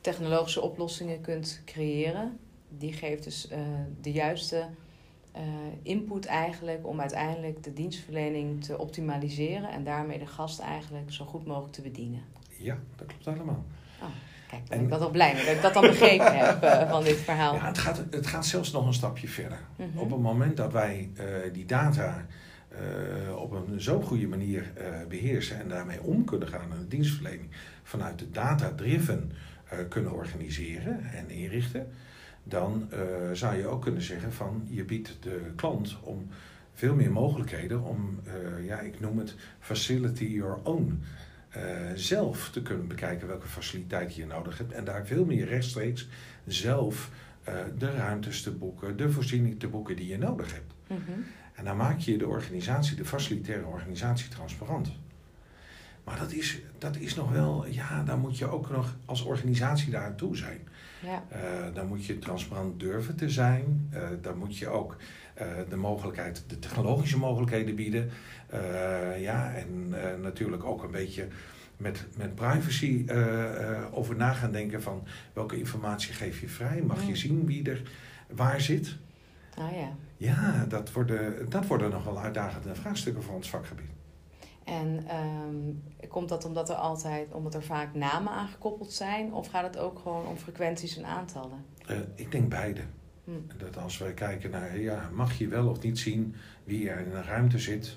technologische 0.00 0.60
oplossingen 0.60 1.20
kunt 1.20 1.62
creëren, 1.64 2.38
die 2.78 2.92
geeft 2.92 3.24
dus 3.24 3.48
de 4.00 4.12
juiste 4.12 4.66
uh, 5.36 5.42
input 5.82 6.26
eigenlijk 6.26 6.86
om 6.86 7.00
uiteindelijk 7.00 7.62
de 7.62 7.72
dienstverlening 7.72 8.64
te 8.64 8.78
optimaliseren 8.78 9.70
en 9.70 9.84
daarmee 9.84 10.18
de 10.18 10.26
gast 10.26 10.58
eigenlijk 10.60 11.12
zo 11.12 11.24
goed 11.24 11.46
mogelijk 11.46 11.72
te 11.72 11.82
bedienen. 11.82 12.20
Ja, 12.58 12.78
dat 12.96 13.06
klopt 13.06 13.24
helemaal. 13.24 13.64
Oh, 14.02 14.08
kijk, 14.48 14.68
ben 14.68 14.78
en, 14.78 14.84
ik 14.84 14.90
wel 14.90 15.10
blij 15.10 15.34
mee 15.34 15.44
dat 15.44 15.54
ik 15.54 15.62
dat 15.62 15.74
dan 15.74 15.82
begrepen 15.82 16.38
heb 16.38 16.64
uh, 16.64 16.90
van 16.90 17.04
dit 17.04 17.16
verhaal. 17.16 17.54
Ja, 17.54 17.66
het 17.66 17.78
gaat, 17.78 18.04
het 18.10 18.26
gaat 18.26 18.46
zelfs 18.46 18.72
nog 18.72 18.86
een 18.86 18.94
stapje 18.94 19.28
verder. 19.28 19.58
Mhm. 19.76 19.98
Op 19.98 20.10
het 20.10 20.20
moment 20.20 20.56
dat 20.56 20.72
wij 20.72 21.10
die 21.52 21.64
data 21.64 22.26
op 23.36 23.52
een 23.52 23.80
zo 23.80 24.00
goede 24.00 24.26
manier 24.26 24.72
beheersen 25.08 25.60
en 25.60 25.68
daarmee 25.68 26.02
om 26.02 26.24
kunnen 26.24 26.48
gaan 26.48 26.72
en 26.72 26.78
de 26.78 26.88
dienstverlening 26.88 27.50
vanuit 27.82 28.18
de 28.18 28.30
data-driven 28.30 29.32
kunnen 29.88 30.12
organiseren 30.12 31.04
en 31.04 31.30
inrichten, 31.30 31.92
dan 32.48 32.88
uh, 32.92 32.98
zou 33.32 33.56
je 33.56 33.66
ook 33.66 33.82
kunnen 33.82 34.02
zeggen 34.02 34.32
van 34.32 34.66
je 34.70 34.84
biedt 34.84 35.16
de 35.20 35.52
klant 35.56 35.96
om 36.02 36.28
veel 36.74 36.94
meer 36.94 37.12
mogelijkheden 37.12 37.82
om, 37.82 38.20
uh, 38.26 38.66
ja, 38.66 38.80
ik 38.80 39.00
noem 39.00 39.18
het 39.18 39.34
facility 39.58 40.24
your 40.24 40.58
own. 40.62 41.02
Uh, 41.56 41.62
zelf 41.94 42.50
te 42.50 42.62
kunnen 42.62 42.88
bekijken 42.88 43.26
welke 43.26 43.46
faciliteiten 43.46 44.16
je 44.16 44.26
nodig 44.26 44.58
hebt 44.58 44.72
en 44.72 44.84
daar 44.84 45.06
veel 45.06 45.24
meer 45.24 45.46
rechtstreeks 45.46 46.08
zelf 46.46 47.10
de 47.78 47.90
ruimtes 47.90 48.42
te 48.42 48.50
boeken, 48.50 48.96
de 48.96 49.10
voorziening 49.10 49.60
te 49.60 49.68
boeken 49.68 49.96
die 49.96 50.06
je 50.06 50.18
nodig 50.18 50.52
hebt. 50.52 50.72
Mm 50.88 50.96
-hmm. 51.06 51.24
En 51.54 51.64
dan 51.64 51.76
maak 51.76 51.98
je 51.98 52.18
de 52.18 52.26
organisatie, 52.26 52.96
de 52.96 53.04
facilitaire 53.04 53.66
organisatie, 53.66 54.28
transparant. 54.28 54.92
Maar 56.06 56.18
dat 56.18 56.32
is, 56.32 56.60
dat 56.78 56.96
is 56.96 57.14
nog 57.14 57.30
wel, 57.30 57.66
ja, 57.66 58.02
daar 58.02 58.18
moet 58.18 58.38
je 58.38 58.50
ook 58.50 58.70
nog 58.70 58.96
als 59.04 59.22
organisatie 59.22 59.90
daar 59.90 60.14
toe 60.14 60.36
zijn. 60.36 60.68
Ja. 61.02 61.24
Uh, 61.32 61.74
dan 61.74 61.86
moet 61.86 62.04
je 62.04 62.18
transparant 62.18 62.80
durven 62.80 63.16
te 63.16 63.30
zijn. 63.30 63.90
Uh, 63.94 64.02
dan 64.22 64.38
moet 64.38 64.56
je 64.56 64.68
ook 64.68 64.96
uh, 65.40 65.46
de 65.68 65.76
mogelijkheid, 65.76 66.44
de 66.46 66.58
technologische 66.58 67.18
mogelijkheden 67.18 67.74
bieden. 67.74 68.10
ja, 69.18 69.54
en 69.54 69.94
natuurlijk 70.20 70.64
ook 70.64 70.82
een 70.82 70.90
beetje 70.90 71.28
met, 71.76 72.06
met 72.16 72.34
privacy 72.34 73.06
over 73.90 74.16
na 74.16 74.32
gaan 74.32 74.52
denken 74.52 74.82
van 74.82 75.06
welke 75.32 75.58
informatie 75.58 76.12
geef 76.12 76.40
je 76.40 76.48
vrij. 76.48 76.82
Mag 76.82 77.06
je 77.06 77.16
zien 77.16 77.46
wie 77.46 77.70
er 77.70 77.82
waar 78.30 78.60
zit? 78.60 78.96
Ah 79.54 79.72
ja. 79.72 79.96
Ja, 80.16 80.64
dat 80.68 80.92
worden, 80.92 81.50
dat 81.50 81.66
worden 81.66 81.90
nog 81.90 82.04
wel 82.04 82.18
uitdagende 82.18 82.74
vraagstukken 82.74 83.22
voor 83.22 83.34
ons 83.34 83.50
vakgebied. 83.50 83.90
En 84.66 85.06
um, 85.46 85.82
komt 86.08 86.28
dat 86.28 86.44
omdat 86.44 86.68
er 86.68 86.74
altijd, 86.74 87.32
omdat 87.32 87.54
er 87.54 87.62
vaak 87.62 87.94
namen 87.94 88.32
aangekoppeld 88.32 88.92
zijn, 88.92 89.32
of 89.32 89.48
gaat 89.48 89.62
het 89.64 89.78
ook 89.78 89.98
gewoon 89.98 90.26
om 90.26 90.36
frequenties 90.36 90.96
en 90.96 91.04
aantallen? 91.04 91.64
Uh, 91.90 91.96
ik 92.14 92.32
denk 92.32 92.48
beide. 92.48 92.80
Hm. 93.24 93.30
Dat 93.58 93.78
als 93.78 93.98
wij 93.98 94.12
kijken 94.12 94.50
naar, 94.50 94.78
ja, 94.78 95.10
mag 95.12 95.38
je 95.38 95.48
wel 95.48 95.68
of 95.68 95.82
niet 95.82 95.98
zien 95.98 96.34
wie 96.64 96.90
er 96.90 97.06
in 97.06 97.12
een 97.12 97.24
ruimte 97.24 97.58
zit? 97.58 97.96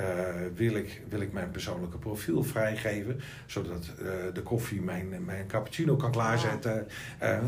Uh, 0.00 0.06
wil, 0.54 0.74
ik, 0.74 1.02
wil 1.08 1.20
ik 1.20 1.32
mijn 1.32 1.50
persoonlijke 1.50 1.98
profiel 1.98 2.42
vrijgeven, 2.42 3.20
zodat 3.46 3.92
uh, 4.00 4.06
de 4.32 4.42
koffie 4.42 4.80
mijn, 4.80 5.24
mijn 5.24 5.46
cappuccino 5.46 5.96
kan 5.96 6.10
klaarzetten? 6.10 6.86
Uh, 7.22 7.38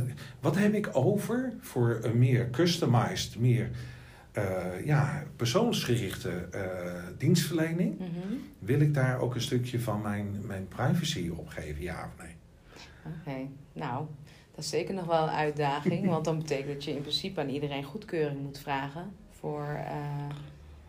wat 0.40 0.56
heb 0.56 0.75
ik 0.75 0.88
over 0.92 1.52
voor 1.61 1.99
een 2.02 2.18
meer 2.18 2.50
customized, 2.50 3.38
meer 3.38 3.71
uh, 4.38 4.87
ja, 4.87 5.23
persoonsgerichte 5.37 6.49
uh, 6.55 7.19
dienstverlening, 7.19 7.99
mm 7.99 8.07
-hmm. 8.07 8.43
wil 8.59 8.81
ik 8.81 8.95
daar 8.95 9.21
ook 9.21 9.35
een 9.35 9.41
stukje 9.41 9.81
van 9.81 10.00
mijn, 10.03 10.47
mijn 10.47 10.69
privacy 10.69 11.31
op 11.37 11.49
geven, 11.49 11.83
ja 11.83 12.05
of 12.05 12.25
nee? 12.25 12.35
Oké, 13.05 13.49
nou, 13.73 14.07
dat 14.55 14.64
is 14.64 14.71
zeker 14.71 14.95
nog 14.95 15.05
wel 15.05 15.23
een 15.23 15.35
uitdaging, 15.35 16.09
want 16.14 16.25
dan 16.25 16.38
betekent 16.38 16.73
dat 16.73 16.85
je 16.85 16.91
in 16.95 17.00
principe 17.00 17.41
aan 17.41 17.49
iedereen 17.49 17.85
goedkeuring 17.85 18.41
moet 18.41 18.59
vragen 18.59 19.12
voor, 19.31 19.62
uh, 19.62 20.37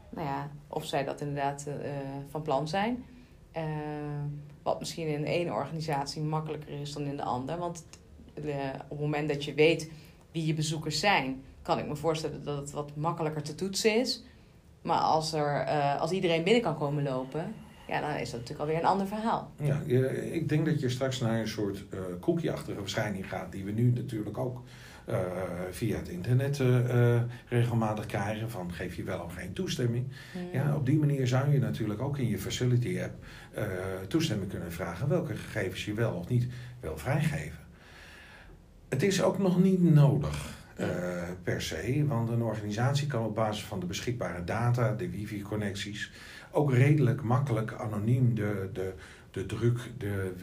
nou 0.09 0.27
ja, 0.27 0.51
of 0.67 0.85
zij 0.85 1.03
dat 1.03 1.21
inderdaad 1.21 1.67
van 2.29 2.41
plan 2.41 2.67
zijn. 2.67 3.05
wat 4.63 4.79
misschien 4.79 5.07
in 5.07 5.21
de 5.21 5.27
ene 5.27 5.53
organisatie 5.53 6.21
makkelijker 6.21 6.81
is 6.81 6.93
dan 6.93 7.03
in 7.03 7.17
de 7.17 7.23
andere, 7.23 7.57
want 7.57 7.85
op 8.35 8.89
het 8.89 8.99
moment 8.99 9.29
dat 9.29 9.43
je 9.43 9.53
weet 9.53 9.91
wie 10.31 10.45
je 10.45 10.53
bezoekers 10.53 10.99
zijn, 10.99 11.43
kan 11.65 11.79
ik 11.79 11.87
me 11.87 11.95
voorstellen 11.95 12.43
dat 12.43 12.57
het 12.57 12.71
wat 12.71 12.95
makkelijker 12.95 13.41
te 13.41 13.55
toetsen 13.55 13.99
is. 13.99 14.23
Maar 14.81 14.99
als, 14.99 15.33
er, 15.33 15.65
uh, 15.67 16.01
als 16.01 16.11
iedereen 16.11 16.43
binnen 16.43 16.61
kan 16.61 16.77
komen 16.77 17.03
lopen, 17.03 17.53
ja, 17.87 18.01
dan 18.01 18.09
is 18.09 18.31
dat 18.31 18.39
natuurlijk 18.39 18.59
alweer 18.59 18.77
een 18.77 18.89
ander 18.89 19.07
verhaal. 19.07 19.51
Ja, 19.61 19.79
ik 20.31 20.49
denk 20.49 20.65
dat 20.65 20.79
je 20.79 20.89
straks 20.89 21.19
naar 21.19 21.39
een 21.39 21.47
soort 21.47 21.85
uh, 21.93 21.99
cookie-achtige 22.19 22.79
verschijning 22.79 23.29
gaat, 23.29 23.51
die 23.51 23.65
we 23.65 23.71
nu 23.71 23.91
natuurlijk 23.91 24.37
ook 24.37 24.63
uh, 25.09 25.17
via 25.71 25.97
het 25.97 26.07
internet 26.07 26.59
uh, 26.59 27.21
regelmatig 27.47 28.05
krijgen. 28.05 28.49
Van 28.49 28.73
geef 28.73 28.95
je 28.95 29.03
wel 29.03 29.19
of 29.19 29.33
geen 29.33 29.53
toestemming. 29.53 30.07
Hmm. 30.31 30.41
Ja, 30.51 30.75
op 30.75 30.85
die 30.85 30.97
manier 30.97 31.27
zou 31.27 31.51
je 31.51 31.59
natuurlijk 31.59 32.01
ook 32.01 32.17
in 32.17 32.27
je 32.27 32.39
facility 32.39 32.99
app 33.01 33.25
toestemming 34.07 34.49
kunnen 34.49 34.71
vragen 34.71 35.07
welke 35.07 35.35
gegevens 35.35 35.85
je 35.85 35.93
wel 35.93 36.13
of 36.13 36.27
niet 36.27 36.47
wil 36.79 36.97
vrijgeven. 36.97 37.59
Het 38.89 39.03
is 39.03 39.21
ook 39.21 39.37
nog 39.37 39.63
niet 39.63 39.83
nodig. 39.93 40.64
Uh, 40.79 40.87
per 41.43 41.61
se. 41.61 42.05
Want 42.07 42.29
een 42.29 42.41
organisatie 42.41 43.07
kan 43.07 43.25
op 43.25 43.35
basis 43.35 43.63
van 43.63 43.79
de 43.79 43.85
beschikbare 43.85 44.43
data, 44.43 44.93
de 44.93 45.09
wifi-connecties, 45.09 46.11
ook 46.51 46.73
redelijk 46.73 47.21
makkelijk 47.21 47.73
anoniem 47.73 48.35
de, 48.35 48.69
de, 48.73 48.93
de 49.31 49.45
druk, 49.45 49.91
de 49.97 50.33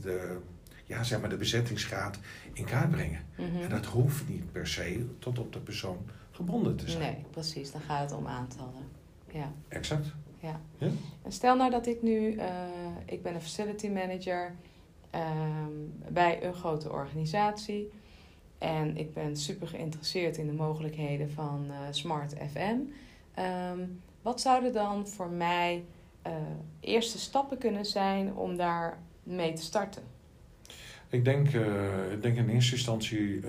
de, 0.00 0.38
ja, 0.84 1.02
zeg 1.02 1.20
maar 1.20 1.28
de 1.28 1.36
bezettingsgraad 1.36 2.18
in 2.52 2.64
kaart 2.64 2.90
brengen. 2.90 3.24
Mhm. 3.36 3.62
En 3.62 3.68
dat 3.68 3.86
hoeft 3.86 4.28
niet 4.28 4.52
per 4.52 4.66
se 4.66 5.06
tot 5.18 5.38
op 5.38 5.52
de 5.52 5.58
persoon 5.58 5.98
gebonden 6.30 6.76
te 6.76 6.90
zijn. 6.90 7.02
Nee, 7.02 7.24
precies. 7.30 7.72
Dan 7.72 7.80
gaat 7.80 8.10
het 8.10 8.18
om 8.18 8.26
aantallen. 8.26 8.88
Ja. 9.30 9.52
Exact. 9.68 10.06
Ja. 10.40 10.60
ja? 10.78 10.88
En 11.22 11.32
stel 11.32 11.56
nou 11.56 11.70
dat 11.70 11.86
ik 11.86 12.02
nu, 12.02 12.34
uh, 12.34 12.44
ik 13.04 13.22
ben 13.22 13.34
een 13.34 13.40
facility 13.40 13.88
manager 13.88 14.54
uh, 15.14 15.20
bij 16.08 16.44
een 16.44 16.54
grote 16.54 16.90
organisatie 16.90 17.90
en 18.58 18.96
ik 18.96 19.14
ben 19.14 19.36
super 19.36 19.68
geïnteresseerd 19.68 20.36
in 20.36 20.46
de 20.46 20.52
mogelijkheden 20.52 21.30
van 21.30 21.66
uh, 21.70 21.76
Smart 21.90 22.34
FM. 22.52 22.60
Um, 22.60 22.88
ehm, 23.34 23.80
wat 24.22 24.40
zouden 24.40 24.72
dan 24.72 25.08
voor 25.08 25.30
mij 25.30 25.84
uh, 26.26 26.32
eerste 26.80 27.18
stappen 27.18 27.58
kunnen 27.58 27.86
zijn 27.86 28.34
om 28.34 28.56
daar 28.56 28.98
mee 29.22 29.52
te 29.52 29.62
starten? 29.62 30.02
Ik 31.08 31.24
denk, 31.24 31.52
uh, 31.52 32.12
ik 32.12 32.22
denk 32.22 32.36
in 32.36 32.48
eerste 32.48 32.74
instantie 32.74 33.40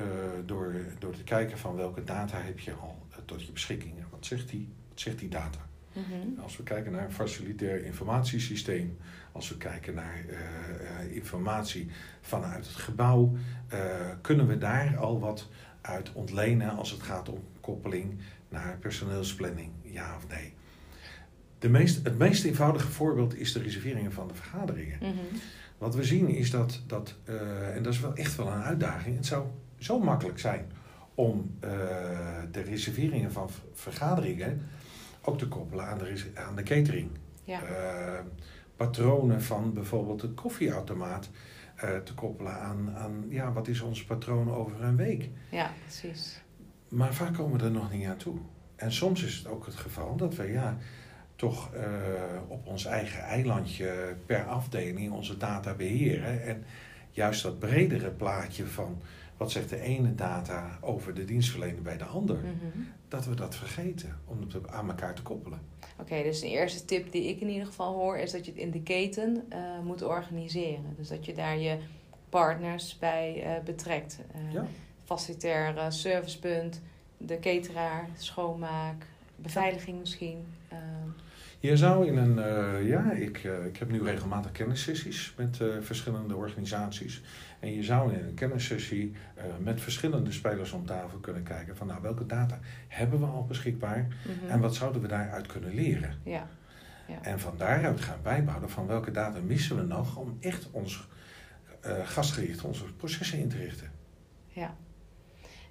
door, 0.46 0.76
door 1.00 1.16
te 1.16 1.24
kijken 1.24 1.58
van 1.58 1.76
welke 1.76 2.04
data 2.04 2.42
heb 2.42 2.60
je 2.60 2.74
al 2.74 2.96
tot 3.26 3.46
je 3.46 3.52
beschikking. 3.52 3.94
Wat 4.10 4.26
zegt 4.26 4.50
die, 4.50 4.68
wat 4.90 5.00
zegt 5.00 5.20
die 5.20 5.30
data? 5.30 5.68
Mhm. 5.94 6.42
Als 6.42 6.58
we 6.58 6.64
kijken 6.64 6.92
naar 6.92 7.04
een 7.04 7.12
facilitair 7.12 7.86
informatiesysteem, 7.86 8.98
als 9.38 9.50
we 9.50 9.58
kijken 9.58 9.94
naar 9.94 10.26
uh, 10.30 11.16
informatie 11.16 11.88
vanuit 12.22 12.68
het 12.68 12.76
gebouw, 12.76 13.38
uh, 13.74 13.80
kunnen 14.22 14.48
we 14.48 14.58
daar 14.58 14.98
al 14.98 15.20
wat 15.20 15.48
uit 15.82 16.14
ontlenen 16.14 16.70
als 16.70 16.92
het 16.92 17.02
gaat 17.02 17.30
om 17.30 17.44
koppeling 17.62 18.20
naar 18.50 18.78
personeelsplanning, 18.78 19.72
ja 19.82 20.16
of 20.16 20.28
nee. 20.28 20.54
De 21.60 21.70
meest, 21.70 22.04
het 22.04 22.18
meest 22.18 22.46
eenvoudige 22.46 22.88
voorbeeld 22.88 23.36
is 23.36 23.54
de 23.54 23.62
reserveringen 23.62 24.12
van 24.12 24.28
de 24.28 24.34
vergaderingen. 24.34 24.98
Mhm. 25.00 25.36
Wat 25.78 25.96
we 25.96 26.04
zien 26.04 26.30
is 26.30 26.52
dat, 26.52 26.82
dat 26.88 27.16
en 27.74 27.84
dat 27.84 27.94
is 27.94 28.00
wel 28.00 28.16
echt 28.16 28.36
wel 28.36 28.48
een 28.48 28.62
uitdaging, 28.62 29.16
het 29.16 29.26
zou 29.26 29.48
zo 29.78 30.00
makkelijk 30.00 30.40
zijn 30.40 30.72
om 31.16 31.58
de 32.52 32.62
reserveringen 32.62 33.32
van 33.32 33.50
vergaderingen 33.74 34.62
ook 35.22 35.38
te 35.38 35.48
koppelen 35.48 35.86
aan 35.86 35.98
de, 35.98 36.24
aan 36.34 36.56
de 36.56 36.64
catering. 36.64 37.10
Ja. 37.44 37.62
Uh, 37.64 38.20
patronen 38.78 39.42
van 39.42 39.74
bijvoorbeeld 39.74 40.22
de 40.22 40.30
koffieautomaat 40.30 41.30
uh, 41.84 41.98
te 41.98 42.14
koppelen 42.14 42.60
aan, 42.60 42.96
aan 42.96 43.26
ja, 43.30 43.52
wat 43.54 43.68
is 43.68 43.82
ons 43.82 44.04
patroon 44.04 44.52
over 44.54 44.84
een 44.84 44.96
week. 44.96 45.30
Ja, 45.50 45.72
precies. 45.82 46.42
Maar 46.90 47.14
vaak 47.14 47.34
komen 47.34 47.60
we 47.60 47.66
er 47.66 47.72
nog 47.72 47.92
niet 47.92 48.08
aan 48.08 48.18
toe. 48.18 48.38
En 48.76 48.92
soms 48.92 49.24
is 49.24 49.36
het 49.36 49.48
ook 49.48 49.66
het 49.66 49.76
geval 49.76 50.16
dat 50.16 50.36
we 50.36 50.52
ja, 50.52 50.78
toch 51.36 51.74
uh, 51.74 51.82
op 52.48 52.68
ons 52.68 52.86
eigen 52.86 53.24
eilandje 53.24 54.16
per 54.26 54.46
afdeling 54.46 55.12
onze 55.12 55.38
data 55.38 55.74
beheren. 55.74 56.44
En 56.44 56.64
juist 57.12 57.44
dat 57.44 57.60
bredere 57.60 58.10
plaatje 58.10 58.66
van 58.66 59.02
wat 59.38 59.52
zegt 59.52 59.70
de 59.70 59.80
ene 59.82 60.16
data 60.16 60.78
over 60.82 61.14
de 61.14 61.26
dienstverlener 61.26 61.82
bij 61.82 61.98
de 61.98 62.04
ander, 62.06 62.36
Mhm. 62.38 62.80
dat 63.08 63.26
we 63.26 63.36
dat 63.36 63.56
vergeten 63.56 64.20
om 64.26 64.40
het 64.42 64.68
aan 64.72 64.90
elkaar 64.90 65.16
te 65.16 65.22
koppelen. 65.22 65.60
Oké, 66.00 66.24
dus 66.24 66.40
de 66.40 66.50
eerste 66.50 66.86
tip 66.86 67.12
die 67.12 67.24
ik 67.24 67.40
in 67.42 67.50
ieder 67.50 67.66
geval 67.68 67.94
hoor 67.94 68.18
is 68.18 68.32
dat 68.32 68.46
je 68.46 68.52
het 68.52 68.60
in 68.60 68.72
de 68.72 68.82
keten 68.82 69.46
eh, 69.50 69.60
moet 69.84 70.04
organiseren. 70.04 70.94
Dus 70.98 71.08
dat 71.08 71.26
je 71.26 71.34
daar 71.34 71.58
je 71.58 71.78
partners 72.30 72.98
bij 72.98 73.44
eh, 73.44 73.64
betrekt. 73.64 74.20
Ja. 74.52 74.66
Facilitair 75.04 75.78
eh, 75.78 75.86
servicepunt, 75.90 76.82
de 77.18 77.40
cateraar, 77.40 78.10
schoonmaak, 78.18 79.06
beveiliging 79.36 80.00
misschien. 80.00 80.46
Je 81.60 81.78
zou 81.78 82.08
in 82.08 82.18
een, 82.18 82.40
eh, 82.40 82.88
ja, 82.88 83.12
ik, 83.12 83.44
eh, 83.44 83.66
ik 83.66 83.78
heb 83.78 83.90
nu 83.90 84.04
regelmatig 84.04 84.52
kennissessies 84.52 85.34
met 85.38 85.62
eh, 85.62 85.68
verschillende 85.82 86.36
organisaties. 86.36 87.22
En 87.60 87.74
je 87.74 87.84
zou 87.84 88.14
in 88.14 88.26
een 88.26 88.34
kennissessie 88.34 89.14
met 89.60 89.82
verschillende 89.82 90.32
spelers 90.32 90.72
om 90.72 90.86
tafel 90.86 91.18
kunnen 91.18 91.44
kijken 91.44 91.76
van 91.76 91.88
nou, 91.88 92.02
welke 92.02 92.26
data 92.26 92.60
hebben 92.88 93.20
we 93.20 93.26
al 93.26 93.46
beschikbaar 93.46 94.08
mhm. 94.08 94.52
en 94.52 94.60
wat 94.60 94.76
zouden 94.76 95.02
we 95.02 95.08
daaruit 95.08 95.46
kunnen 95.46 95.74
leren. 95.74 96.14
Ja, 96.24 96.48
ja. 97.08 97.22
En 97.22 97.40
van 97.40 97.54
daaruit 97.58 98.02
gaan 98.02 98.20
bijbouwen 98.24 98.70
van 98.70 98.88
welke 98.88 99.12
data 99.12 99.40
missen 99.40 99.76
we 99.76 99.84
nog 99.84 100.16
om 100.16 100.38
echt 100.40 100.68
ons 100.72 101.08
gastgericht 102.04 102.64
onze 102.64 102.84
processen 102.94 103.40
in 103.40 103.50
te 103.50 103.58
richten. 103.58 103.92
Ja. 104.48 104.76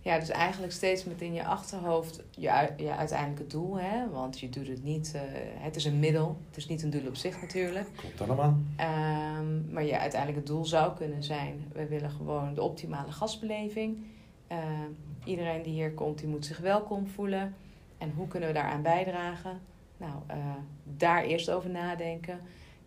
Ja, 0.06 0.18
dus 0.18 0.30
eigenlijk 0.30 0.72
steeds 0.72 1.04
met 1.04 1.20
in 1.20 1.32
je 1.32 1.44
achterhoofd 1.44 2.22
je, 2.30 2.72
je 2.76 2.96
uiteindelijke 2.96 3.46
doel. 3.46 3.78
Hè? 3.78 4.10
Want 4.10 4.40
je 4.40 4.48
doet 4.48 4.68
het 4.68 4.84
niet, 4.84 5.12
eh, 5.14 5.20
het 5.58 5.76
is 5.76 5.84
een 5.84 5.98
middel, 5.98 6.36
het 6.46 6.56
is 6.56 6.66
niet 6.66 6.82
een 6.82 6.90
doel 6.90 7.06
op 7.06 7.16
zich 7.16 7.40
natuurlijk. 7.40 7.88
Klopt 7.96 8.20
allemaal? 8.20 8.56
Ehm, 8.76 9.72
maar 9.72 9.84
je 9.84 9.98
uiteindelijke 9.98 10.46
doel 10.46 10.64
zou 10.64 10.96
kunnen 10.96 11.22
zijn: 11.22 11.64
we 11.72 11.86
willen 11.86 12.10
gewoon 12.10 12.54
de 12.54 12.62
optimale 12.62 13.12
gastbeleving. 13.12 13.98
Ehm, 14.46 14.90
iedereen 15.24 15.62
die 15.62 15.72
hier 15.72 15.92
komt, 15.92 16.18
die 16.18 16.28
moet 16.28 16.46
zich 16.46 16.58
welkom 16.58 17.06
voelen. 17.06 17.54
En 17.98 18.12
hoe 18.16 18.28
kunnen 18.28 18.48
we 18.48 18.54
daaraan 18.54 18.82
bijdragen? 18.82 19.60
Nou, 19.96 20.14
eh, 20.26 20.36
daar 20.84 21.22
eerst 21.22 21.50
over 21.50 21.70
nadenken. 21.70 22.40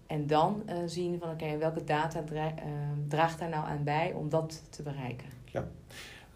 En 0.07 0.27
dan 0.27 0.63
eh, 0.65 0.77
zien 0.85 1.19
van 1.19 1.29
oké, 1.29 1.57
welke 1.57 1.83
data 1.83 2.23
dra- 2.23 2.55
ehm, 2.55 3.07
draagt 3.07 3.39
daar 3.39 3.49
nou 3.49 3.67
aan 3.67 3.83
bij 3.83 4.13
om 4.13 4.29
dat 4.29 4.63
te 4.69 4.83
bereiken. 4.83 5.27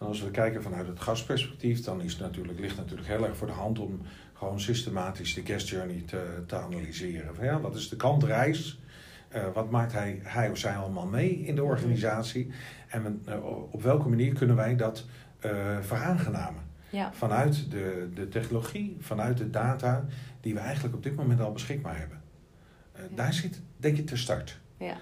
En 0.04 0.10
als 0.10 0.22
we 0.22 0.30
kijken 0.30 0.62
vanuit 0.62 0.86
het 0.86 1.00
gastperspectief, 1.00 1.80
dan 1.80 2.00
is 2.00 2.12
het 2.12 2.20
natuurlijk, 2.20 2.58
ligt 2.58 2.76
het 2.76 2.80
natuurlijk 2.80 3.08
heel 3.08 3.26
erg 3.26 3.36
voor 3.36 3.46
de 3.46 3.52
hand 3.52 3.78
om 3.78 4.00
gewoon 4.32 4.60
systematisch 4.60 5.34
de 5.34 5.44
guest 5.44 5.68
journey 5.68 6.02
te, 6.06 6.42
te 6.46 6.56
analyseren. 6.56 7.34
Van 7.34 7.44
ja, 7.44 7.60
wat 7.60 7.74
is 7.74 7.88
de 7.88 7.96
klantreis? 7.96 8.80
Eh, 9.28 9.42
wat 9.54 9.70
maakt 9.70 9.92
hij, 9.92 10.20
hij 10.22 10.50
of 10.50 10.58
zij 10.58 10.76
allemaal 10.76 11.06
mee 11.06 11.30
in 11.30 11.54
de 11.54 11.62
organisatie? 11.62 12.50
En 12.88 13.22
eh, 13.24 13.44
op 13.70 13.82
welke 13.82 14.08
manier 14.08 14.34
kunnen 14.34 14.56
wij 14.56 14.76
dat 14.76 15.04
eh 15.40 15.78
veraangenamen? 15.80 16.62
Ja, 16.90 17.12
Vanuit 17.12 17.70
de, 17.70 18.08
de 18.14 18.28
technologie, 18.28 18.96
vanuit 19.00 19.38
de 19.38 19.50
data 19.50 20.04
die 20.40 20.54
we 20.54 20.60
eigenlijk 20.60 20.94
op 20.94 21.02
dit 21.02 21.16
moment 21.16 21.40
al 21.40 21.52
beschikbaar 21.52 21.98
hebben. 21.98 22.22
Ja. 22.94 23.00
Daar 23.14 23.32
zit, 23.32 23.60
denk 23.76 23.98
ik, 23.98 24.08
de 24.08 24.16
start. 24.16 24.60
ja, 24.78 24.96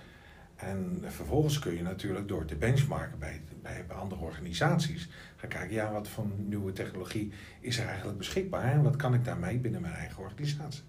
En 0.57 1.05
vervolgens 1.07 1.59
kun 1.59 1.75
je 1.75 1.83
natuurlijk 1.83 2.29
door 2.29 2.45
te 2.45 2.57
benchmarken 2.57 3.19
bij, 3.19 3.41
bij 3.63 3.85
andere 3.89 4.21
organisaties 4.21 5.09
gaan 5.37 5.49
kijken, 5.49 5.75
ja, 5.75 5.93
wat 5.93 6.09
voor 6.09 6.27
nieuwe 6.37 6.73
technologie 6.73 7.33
is 7.61 7.79
er 7.79 7.87
eigenlijk 7.87 8.19
beschikbaar 8.19 8.73
en 8.73 8.83
wat 8.83 8.97
kan 8.97 9.15
ik 9.15 9.25
daarmee 9.25 9.59
binnen 9.59 9.81
mijn 9.81 9.95
eigen 9.95 10.23
organisatie? 10.23 10.83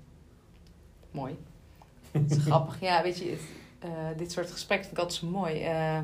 mooi. 1.14 1.38
Het 2.12 2.32
is 2.32 2.38
grappig. 2.38 2.80
Ja, 2.80 3.04
weet 3.04 3.18
je, 3.18 3.30
het, 3.30 3.42
eh, 3.80 4.18
dit 4.18 4.32
soort 4.32 4.52
gesprekken 4.52 4.88
vind 4.88 4.98
ik 4.98 5.04
altijd 5.04 5.20
zo 5.20 5.28
mooi. 5.28 5.64
Eh, 5.64 6.00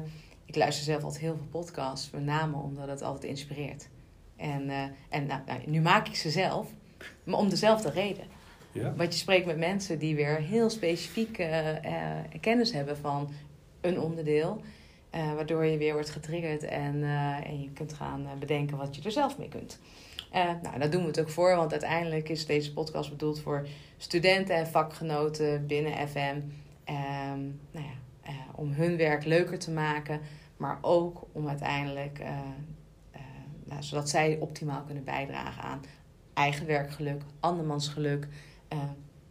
ik 0.46 0.56
luister 0.56 0.84
zelf 0.84 1.04
altijd 1.04 1.22
heel 1.22 1.36
veel 1.36 1.62
podcasts, 1.62 2.10
met 2.10 2.24
name 2.24 2.58
omdat 2.58 2.88
het 2.88 3.02
altijd 3.02 3.24
inspireert. 3.24 3.88
En, 4.36 4.70
eh, 4.70 4.84
en 5.10 5.26
nou, 5.26 5.42
nou, 5.46 5.60
nu 5.66 5.82
maak 5.82 6.08
ik 6.08 6.16
ze 6.16 6.30
zelf, 6.30 6.68
maar 7.24 7.40
om 7.40 7.50
dezelfde 7.50 7.90
reden. 7.90 8.26
Ja, 8.72 8.94
Want 8.96 9.14
je 9.14 9.20
spreekt 9.20 9.46
met 9.46 9.58
mensen 9.58 10.00
die 10.00 10.16
weer 10.16 10.36
heel 10.36 10.70
specifiek 10.70 11.48
kennis 12.42 12.72
hebben 12.72 12.98
van 12.98 13.30
een 13.82 14.00
onderdeel. 14.00 14.62
Eh, 15.10 15.34
waardoor 15.34 15.66
je 15.66 15.78
weer 15.78 15.94
wordt 15.94 16.10
getriggerd 16.10 16.64
en, 16.64 17.04
eh, 17.04 17.50
en 17.50 17.62
je 17.62 17.70
kunt 17.74 17.94
gaan 17.94 18.26
eh, 18.26 18.32
bedenken 18.40 18.78
wat 18.78 18.96
je 18.96 19.02
er 19.02 19.12
zelf 19.12 19.38
mee 19.38 19.48
kunt. 19.48 19.80
Nou, 20.34 20.80
daar 20.80 20.90
doen 20.90 21.02
we 21.02 21.08
het 21.08 21.20
ook 21.20 21.30
voor, 21.30 21.56
want 21.56 21.72
uiteindelijk 21.72 22.30
is 22.30 22.46
deze 22.46 22.74
podcast 22.74 23.10
bedoeld 23.10 23.40
voor 23.40 23.68
studenten 23.98 24.56
en 24.56 24.68
vakgenoten 24.68 25.68
binnen 25.68 26.08
FM. 26.08 26.40
Ehm, 26.84 27.40
nou 27.72 27.86
ja, 27.86 28.32
om 28.56 28.72
hun 28.72 28.98
werk 28.98 29.26
leuker 29.26 29.60
te 29.60 29.72
maken, 29.72 30.22
maar 30.58 30.78
ook 30.82 31.28
om 31.32 31.48
uiteindelijk, 31.48 32.22
nou, 33.64 33.84
zodat 33.84 34.10
zij 34.10 34.38
optimaal 34.40 34.84
kunnen 34.84 35.04
bijdragen 35.04 35.64
aan 35.64 35.82
eigen 36.34 36.66
werkgeluk, 36.66 37.22
andermans 37.40 37.88
geluk. 37.88 38.28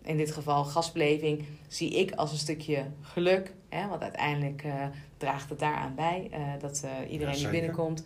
In 0.03 0.17
dit 0.17 0.33
geval 0.33 0.65
gastbeleving 0.65 1.45
zie 1.69 1.95
ik 1.95 2.13
als 2.13 2.33
een 2.33 2.39
stukje 2.39 2.87
geluk. 3.01 3.53
Hè, 3.69 3.89
want 3.89 4.03
uiteindelijk 4.03 4.65
eh, 4.65 4.87
draagt 5.17 5.51
het 5.51 5.59
daaraan 5.59 5.95
bij 5.95 6.29
eh, 6.31 6.41
dat 6.61 6.83
eh, 6.85 7.13
iedereen 7.13 7.35
die 7.35 7.49
binnenkomt 7.49 8.05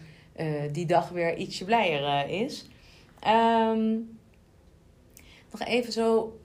die 0.73 0.87
dag 0.87 1.09
weer 1.09 1.37
ietsje 1.37 1.65
blijer 1.65 2.29
is. 2.29 2.69
Ehm, 3.21 3.91
nog 5.51 5.61
even 5.65 5.93
zo. 5.93 6.37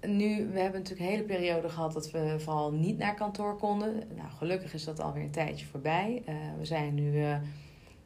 Nu, 0.00 0.48
we 0.52 0.60
hebben 0.60 0.80
natuurlijk 0.80 1.10
een 1.10 1.16
hele 1.16 1.22
periode 1.22 1.68
gehad 1.68 1.92
dat 1.92 2.10
we 2.10 2.34
vooral 2.38 2.72
niet 2.72 2.98
naar 2.98 3.14
kantoor 3.14 3.56
konden. 3.56 4.02
Nou, 4.16 4.30
gelukkig 4.38 4.74
is 4.74 4.84
dat 4.84 5.00
alweer 5.00 5.22
een 5.22 5.30
tijdje 5.30 5.66
voorbij. 5.66 6.22
We 6.58 6.64
zijn 6.64 6.94
nu, 6.94 7.10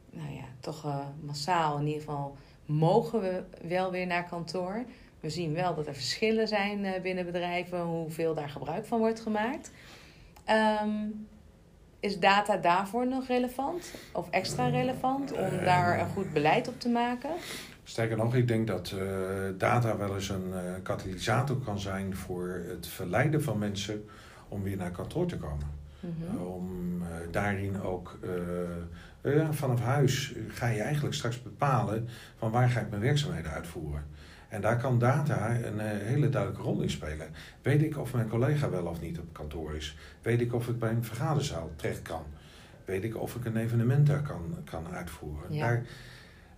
nou 0.09 0.33
ja, 0.33 0.45
toch 0.59 1.05
massaal 1.21 1.77
in 1.77 1.85
ieder 1.85 2.01
geval 2.01 2.35
mogen 2.65 3.21
we 3.21 3.43
wel 3.67 3.91
weer 3.91 4.07
naar 4.07 4.25
kantoor. 4.25 4.85
We 5.19 5.29
zien 5.29 5.53
wel 5.53 5.75
dat 5.75 5.87
er 5.87 5.93
verschillen 5.93 6.47
zijn 6.47 7.01
binnen 7.01 7.25
bedrijven, 7.25 7.81
hoeveel 7.81 8.33
daar 8.33 8.49
gebruik 8.49 8.85
van 8.85 8.99
wordt 8.99 9.19
gemaakt. 9.19 9.71
Ehm, 10.49 10.89
is 11.99 12.19
data 12.19 12.57
daarvoor 12.57 13.07
nog 13.07 13.27
relevant 13.27 13.93
of 14.13 14.29
extra 14.29 14.67
relevant 14.67 15.31
om 15.31 15.39
Eh, 15.39 15.65
daar 15.65 15.99
een 15.99 16.07
goed 16.07 16.33
beleid 16.33 16.67
op 16.67 16.79
te 16.79 16.89
maken? 16.89 17.29
Sterker 17.89 18.17
nog, 18.17 18.35
ik 18.35 18.47
denk 18.47 18.67
dat 18.67 18.91
eh, 18.91 19.07
data 19.57 19.97
wel 19.97 20.15
eens 20.15 20.29
een 20.29 20.53
eh, 20.53 20.73
katalysator 20.83 21.57
kan 21.57 21.79
zijn 21.79 22.15
voor 22.15 22.61
het 22.67 22.87
verleiden 22.87 23.43
van 23.43 23.57
mensen 23.57 24.05
om 24.47 24.63
weer 24.63 24.77
naar 24.77 24.91
kantoor 24.91 25.25
te 25.25 25.37
komen. 25.37 25.67
Mhm. 25.99 26.37
Om 26.37 27.01
eh, 27.01 27.07
daarin 27.31 27.81
ook 27.81 28.17
vanaf 29.51 29.79
huis 29.81 30.33
ga 30.47 30.67
je 30.67 30.81
eigenlijk 30.81 31.15
straks 31.15 31.41
bepalen 31.41 32.07
van 32.37 32.51
waar 32.51 32.69
ga 32.69 32.79
ik 32.79 32.89
mijn 32.89 33.01
werkzaamheden 33.01 33.51
uitvoeren. 33.51 34.03
En 34.49 34.61
daar 34.61 34.77
kan 34.77 34.99
data 34.99 35.55
een 35.55 35.79
eh, 35.79 35.87
hele 35.87 36.29
duidelijke 36.29 36.65
rol 36.65 36.81
in 36.81 36.89
spelen. 36.89 37.27
Weet 37.61 37.81
ik 37.81 37.97
of 37.97 38.13
mijn 38.13 38.29
collega 38.29 38.69
wel 38.69 38.85
of 38.85 39.01
niet 39.01 39.19
op 39.19 39.33
kantoor 39.33 39.75
is? 39.75 39.97
Weet 40.21 40.41
ik 40.41 40.53
of 40.53 40.67
ik 40.67 40.79
bij 40.79 40.89
een 40.89 41.03
vergaderzaal 41.03 41.71
terecht 41.75 42.01
kan? 42.01 42.23
Weet 42.85 43.03
ik 43.03 43.17
of 43.17 43.35
ik 43.35 43.45
een 43.45 43.57
evenement 43.57 44.07
daar 44.07 44.21
kan, 44.21 44.55
kan 44.63 44.87
uitvoeren? 44.93 45.53
Ja. 45.53 45.67
Daar, 45.67 45.85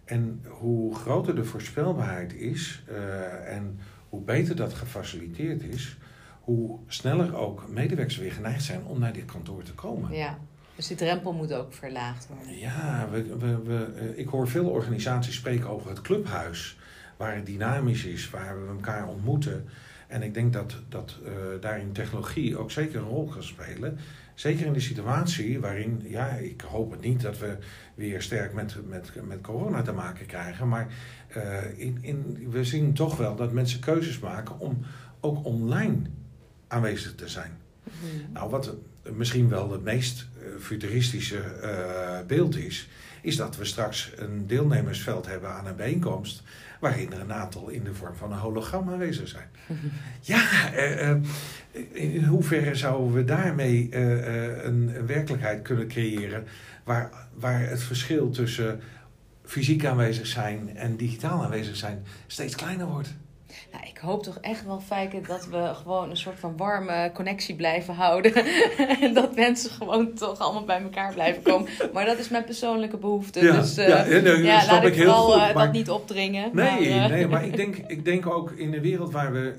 en 0.06 0.46
hoe 0.48 0.96
groter 0.96 1.36
de 1.36 1.46
voorspelbaarheid 1.46 2.34
is 2.34 2.84
eh, 2.88 3.56
en 3.56 3.80
hoe 4.10 4.22
beter 4.22 4.56
dat 4.56 4.74
gefaciliteerd 4.74 5.64
is, 5.64 5.98
hoe 6.42 6.80
sneller 6.88 7.36
ook 7.36 7.70
medewerkers 7.70 8.18
weer 8.18 8.32
geneigd 8.32 8.64
zijn 8.64 8.84
om 8.84 9.00
naar 9.00 9.14
dit 9.14 9.26
kantoor 9.26 9.64
te 9.64 9.74
komen. 9.74 10.14
Ja, 10.14 10.38
dus 10.76 10.88
die 10.88 10.98
drempel 10.98 11.34
moet 11.34 11.54
ook 11.54 11.74
verlaagd 11.74 12.28
worden. 12.28 12.58
Ja, 12.58 13.08
we, 13.12 13.38
we, 13.38 13.62
we, 13.64 13.94
eh, 14.00 14.20
ik 14.20 14.28
hoor 14.28 14.48
veel 14.48 14.70
organisaties 14.70 15.36
spreken 15.36 15.70
over 15.70 15.90
het 15.90 16.02
clubhuis, 16.02 16.78
waar 17.22 17.36
het 17.36 17.46
dynamisch 17.46 18.06
is, 18.06 18.30
waar 18.30 18.62
we 18.62 18.68
elkaar 18.68 19.08
ontmoeten. 19.08 19.66
En 20.08 20.22
ik 20.22 20.34
denk 20.34 20.54
dat, 20.54 20.76
dat 20.90 21.18
eh, 21.26 21.32
daarin 21.60 21.92
technologie 21.92 22.58
ook 22.58 22.72
zeker 22.72 23.00
een 23.00 23.08
rol 23.08 23.26
kan 23.26 23.44
spelen. 23.44 23.98
Zeker 24.34 24.66
in 24.66 24.74
de 24.74 24.80
situatie 24.80 25.60
waarin, 25.60 26.02
ja, 26.04 26.28
ik 26.28 26.62
hoop 26.62 26.92
het 26.92 27.02
niet 27.02 27.22
dat 27.22 27.38
we 27.38 27.58
weer 27.96 28.22
sterk 28.22 28.54
met, 28.54 28.76
met, 28.88 29.12
met 29.28 29.42
corona 29.42 29.82
te 29.82 29.92
maken 29.92 30.26
krijgen. 30.26 30.68
Maar 30.68 30.88
eh, 31.28 31.80
in, 31.80 31.98
in, 32.02 32.48
we 32.50 32.64
zien 32.64 32.94
toch 32.94 33.18
wel 33.18 33.36
dat 33.36 33.52
mensen 33.52 33.80
keuzes 33.80 34.20
maken 34.20 34.60
om 34.60 34.80
ook 35.20 35.46
online 35.46 35.98
aanwezig 36.68 37.16
te 37.16 37.28
zijn. 37.28 37.52
Mhm. 37.84 38.32
Nou, 38.34 38.50
wat 38.50 38.76
misschien 39.14 39.50
wel 39.50 39.72
het 39.72 39.84
meest 39.84 40.28
eh, 40.40 40.48
futuristische 40.60 41.42
beeld 42.28 42.58
is, 42.58 42.90
is 43.22 43.36
dat 43.36 43.58
we 43.58 43.66
straks 43.66 44.12
een 44.16 44.48
deelnemersveld 44.48 45.26
hebben 45.26 45.50
aan 45.50 45.68
een 45.68 45.76
bijeenkomst. 45.76 46.44
Waarin 46.82 47.14
er 47.14 47.20
een 47.20 47.34
aantal 47.34 47.70
in 47.70 47.84
de 47.84 47.94
vorm 47.94 48.16
van 48.16 48.32
een 48.32 48.38
hologram 48.38 48.90
aanwezig 48.90 49.28
zijn. 49.28 49.48
Ja, 50.22 50.74
eh, 50.74 51.10
eh, 51.10 51.18
in 51.92 52.24
hoeverre 52.24 52.76
zouden 52.76 53.14
we 53.14 53.24
daarmee 53.24 53.90
eh, 53.92 54.64
een, 54.64 54.96
een 54.96 55.06
werkelijkheid 55.06 55.62
kunnen 55.62 55.88
creëren. 55.88 56.44
Waar, 56.84 57.12
waar 57.34 57.70
het 57.70 57.84
verschil 57.84 58.30
tussen 58.30 58.80
fysiek 59.46 59.86
aanwezig 59.86 60.28
zijn 60.28 60.76
en 60.78 60.98
digitaal 60.98 61.44
aanwezig 61.44 61.76
zijn 61.76 62.04
steeds 62.28 62.56
kleiner 62.56 62.86
wordt? 62.86 63.14
Nou, 63.72 63.84
ik 63.88 63.98
hoop 63.98 64.24
toch 64.24 64.38
echt 64.42 64.66
wel, 64.66 64.80
Fijke, 64.80 65.22
dat 65.28 65.48
we 65.48 65.72
gewoon 65.74 66.10
een 66.10 66.18
soort 66.18 66.40
van 66.40 66.58
warme 66.58 67.12
connectie 67.14 67.56
blijven 67.56 67.94
houden. 67.94 68.34
en 69.02 69.14
dat 69.14 69.36
mensen 69.36 69.70
gewoon 69.72 70.14
toch 70.14 70.40
allemaal 70.40 70.64
bij 70.66 70.82
elkaar 70.82 71.14
blijven 71.14 71.42
komen. 71.44 71.70
Maar 71.94 72.06
dat 72.06 72.18
is 72.18 72.30
mijn 72.30 72.44
persoonlijke 72.44 72.98
behoefte. 72.98 73.40
Ja, 73.44 73.56
dus 73.60 73.78
uh, 73.78 73.88
ja, 73.88 74.04
nee, 74.04 74.22
nee, 74.22 74.42
ja, 74.44 74.66
laat 74.66 74.84
ik 74.84 74.96
vooral 74.96 75.24
goed, 75.24 75.34
eh, 75.34 75.40
maar- 75.40 75.54
dat 75.66 75.72
niet 75.74 75.90
opdringen. 75.90 76.50
Nee, 76.54 76.90
maar, 76.96 77.04
eh, 77.04 77.10
nee, 77.10 77.28
maar 77.28 77.46
ik 77.46 77.56
denk, 77.62 77.76
ik 77.88 78.06
denk 78.06 78.28
ook 78.28 78.52
in 78.52 78.74
een 78.74 78.82
wereld 78.82 79.12
waar 79.12 79.32
we 79.32 79.50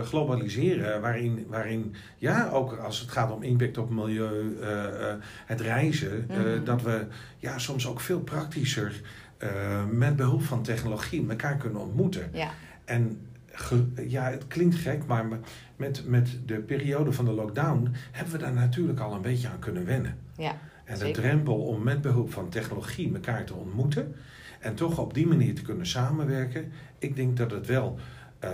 eh, 0.00 0.06
globaliseren, 0.06 1.00
waarin, 1.00 1.46
waarin, 1.48 1.94
ja, 2.18 2.48
ook 2.52 2.76
als 2.78 3.00
het 3.00 3.10
gaat 3.10 3.32
om 3.32 3.42
impact 3.42 3.78
op 3.78 3.90
milieu, 3.90 4.58
eh, 4.62 4.84
eh, 5.10 5.16
het 5.46 5.60
reizen, 5.60 6.26
eh, 6.30 6.36
Mhm. 6.36 6.64
dat 6.64 6.82
we 6.82 7.06
ja, 7.38 7.58
soms 7.58 7.86
ook 7.86 8.00
veel 8.00 8.20
praktischer 8.20 9.00
eh, 9.38 9.48
met 9.90 10.16
behulp 10.16 10.42
van 10.42 10.62
technologie 10.62 11.26
elkaar 11.28 11.56
kunnen 11.56 11.80
ontmoeten. 11.80 12.30
Ja, 12.32 12.48
En 12.84 13.27
ja, 14.06 14.30
het 14.30 14.46
klinkt 14.46 14.74
gek, 14.74 15.06
maar 15.06 15.26
me- 15.26 15.38
met, 15.76 16.06
met 16.06 16.38
de 16.46 16.58
periode 16.58 17.12
van 17.12 17.24
de 17.24 17.30
lockdown 17.32 17.88
hebben 18.12 18.32
we 18.32 18.38
daar 18.38 18.52
natuurlijk 18.52 19.00
al 19.00 19.14
een 19.14 19.22
beetje 19.22 19.48
aan 19.48 19.58
kunnen 19.58 19.84
wennen. 19.84 20.18
ja, 20.36 20.58
En 20.84 20.94
de 20.94 21.00
Zeker. 21.00 21.22
drempel 21.22 21.64
om 21.66 21.82
met 21.82 22.00
behulp 22.00 22.32
van 22.32 22.48
technologie 22.48 23.14
elkaar 23.14 23.44
te 23.44 23.54
ontmoeten 23.54 24.14
en 24.60 24.74
toch 24.74 24.98
op 24.98 25.14
die 25.14 25.26
manier 25.26 25.54
te 25.54 25.62
kunnen 25.62 25.86
samenwerken, 25.86 26.72
ik 26.98 27.16
denk 27.16 27.36
dat 27.36 27.50
het 27.50 27.66
wel 27.66 27.98
eh, 28.38 28.50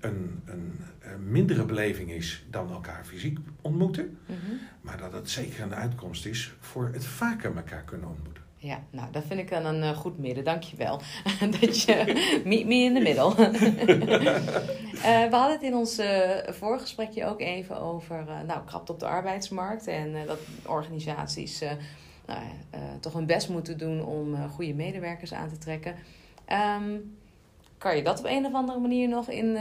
een, 0.00 0.40
een, 0.44 0.72
een 1.00 1.30
mindere 1.30 1.64
beleving 1.64 2.10
is 2.10 2.44
dan 2.50 2.70
elkaar 2.70 3.04
fysiek 3.04 3.38
ontmoeten, 3.60 4.18
mhm. 4.26 4.36
maar 4.80 4.98
dat 4.98 5.12
het 5.12 5.30
zeker 5.30 5.62
een 5.62 5.74
uitkomst 5.74 6.26
is 6.26 6.54
voor 6.60 6.90
het 6.92 7.04
vaker 7.04 7.56
elkaar 7.56 7.82
kunnen 7.82 8.08
ontmoeten. 8.08 8.43
Ja, 8.64 8.82
nou, 8.90 9.10
dat 9.10 9.24
vind 9.26 9.40
ik 9.40 9.50
dan 9.50 9.64
een 9.64 9.82
eh, 9.82 9.96
goed 9.96 10.18
midden. 10.18 10.44
Dankjewel. 10.44 11.00
dat 11.60 11.82
je 11.82 12.40
meet 12.44 12.66
me 12.66 12.74
in 12.74 12.94
the 12.94 13.00
middle. 13.00 13.32
Eh, 14.94 15.28
we 15.28 15.36
hadden 15.36 15.52
het 15.52 15.62
in 15.62 15.74
ons 15.74 15.98
eh, 15.98 16.30
voorgesprekje 16.48 17.24
ook 17.24 17.40
even 17.40 17.80
over 17.80 18.24
nou, 18.46 18.64
krapte 18.64 18.92
op 18.92 19.00
de 19.00 19.06
arbeidsmarkt. 19.06 19.86
En 19.86 20.26
dat 20.26 20.38
organisaties 20.66 21.62
nou, 22.26 22.40
toch 23.00 23.12
hun 23.12 23.26
best 23.26 23.48
moeten 23.48 23.78
doen 23.78 24.04
om 24.04 24.48
goede 24.48 24.74
medewerkers 24.74 25.32
aan 25.32 25.48
te 25.48 25.58
trekken. 25.58 25.94
Ehm, 26.44 26.96
kan 27.78 27.96
je 27.96 28.02
dat 28.02 28.18
op 28.18 28.24
een 28.24 28.46
of 28.46 28.54
andere 28.54 28.78
manier 28.78 29.08
nog 29.08 29.28
in 29.28 29.56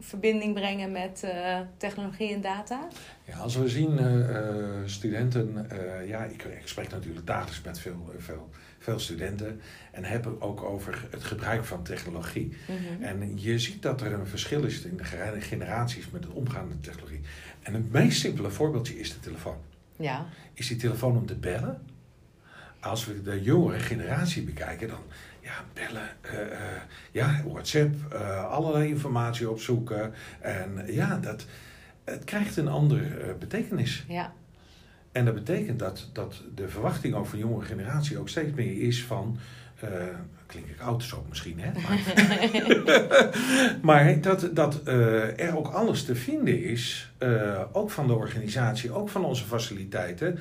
verbinding 0.00 0.54
brengen 0.54 0.92
met 0.92 1.22
eh, 1.22 1.60
technologie 1.76 2.34
en 2.34 2.40
data? 2.40 2.88
Ja, 3.24 3.36
als 3.36 3.56
we 3.56 3.68
zien 3.68 3.98
eh, 3.98 4.36
eh, 4.36 4.64
studenten, 4.84 5.68
ja, 6.06 6.24
ik, 6.24 6.44
ik 6.44 6.68
spreek 6.68 6.90
natuurlijk 6.90 7.26
dagelijks 7.26 7.62
met 7.62 7.78
veel, 7.78 8.14
veel, 8.18 8.50
veel 8.78 8.98
studenten 8.98 9.60
en 9.92 10.04
heb 10.04 10.24
het 10.24 10.40
ook 10.40 10.62
over 10.62 11.08
het 11.10 11.24
gebruik 11.24 11.64
van 11.64 11.82
technologie. 11.82 12.56
Mhm. 12.66 13.02
En 13.02 13.40
je 13.40 13.58
ziet 13.58 13.82
dat 13.82 14.00
er 14.00 14.12
een 14.12 14.26
verschil 14.26 14.64
is 14.64 14.82
in 14.82 14.96
de 14.96 15.40
generaties 15.40 16.10
met 16.10 16.24
het 16.24 16.32
omgaan 16.32 16.68
met 16.68 16.82
technologie. 16.82 17.20
En 17.62 17.74
het 17.74 17.92
meest 17.92 18.20
simpele 18.20 18.50
voorbeeldje 18.50 18.98
is 18.98 19.12
de 19.12 19.20
telefoon. 19.20 19.56
Ja, 19.96 20.26
Is 20.54 20.68
die 20.68 20.76
telefoon 20.76 21.16
om 21.16 21.26
te 21.26 21.34
bellen? 21.34 21.80
Als 22.80 23.06
we 23.06 23.22
de 23.22 23.42
jongere 23.42 23.78
generatie 23.78 24.42
bekijken, 24.42 24.88
dan 24.88 25.02
ja, 25.46 25.64
bellen, 25.72 26.08
eh, 26.20 26.40
eh, 26.40 26.80
ja, 27.10 27.42
WhatsApp, 27.44 27.94
eh, 28.12 28.50
allerlei 28.50 28.88
informatie 28.88 29.50
opzoeken. 29.50 30.12
En 30.40 30.82
ja, 30.86 31.18
dat, 31.18 31.46
het 32.04 32.24
krijgt 32.24 32.56
een 32.56 32.68
andere 32.68 33.34
betekenis. 33.38 34.04
ja, 34.08 34.32
En 35.12 35.24
dat 35.24 35.34
betekent 35.34 35.78
dat, 35.78 36.10
dat 36.12 36.42
de 36.54 36.68
verwachting 36.68 37.14
ook 37.14 37.26
van 37.26 37.38
de 37.38 37.44
jongere 37.44 37.66
generatie 37.66 38.18
ook 38.18 38.28
steeds 38.28 38.54
meer 38.54 38.80
is 38.80 39.04
van. 39.04 39.38
klink 40.46 40.66
ik 40.66 40.80
oud 40.80 41.02
zo 41.02 41.26
misschien, 41.28 41.60
hè? 41.60 41.70
Maar, 41.80 42.00
maar 43.88 44.20
dat, 44.20 44.50
dat 44.52 44.86
er 44.86 45.56
ook 45.56 45.68
alles 45.68 46.04
te 46.04 46.14
vinden 46.14 46.62
is, 46.62 47.12
ook 47.72 47.90
van 47.90 48.06
de 48.06 48.14
organisatie, 48.14 48.92
ook 48.92 49.08
van 49.08 49.24
onze 49.24 49.44
faciliteiten, 49.44 50.38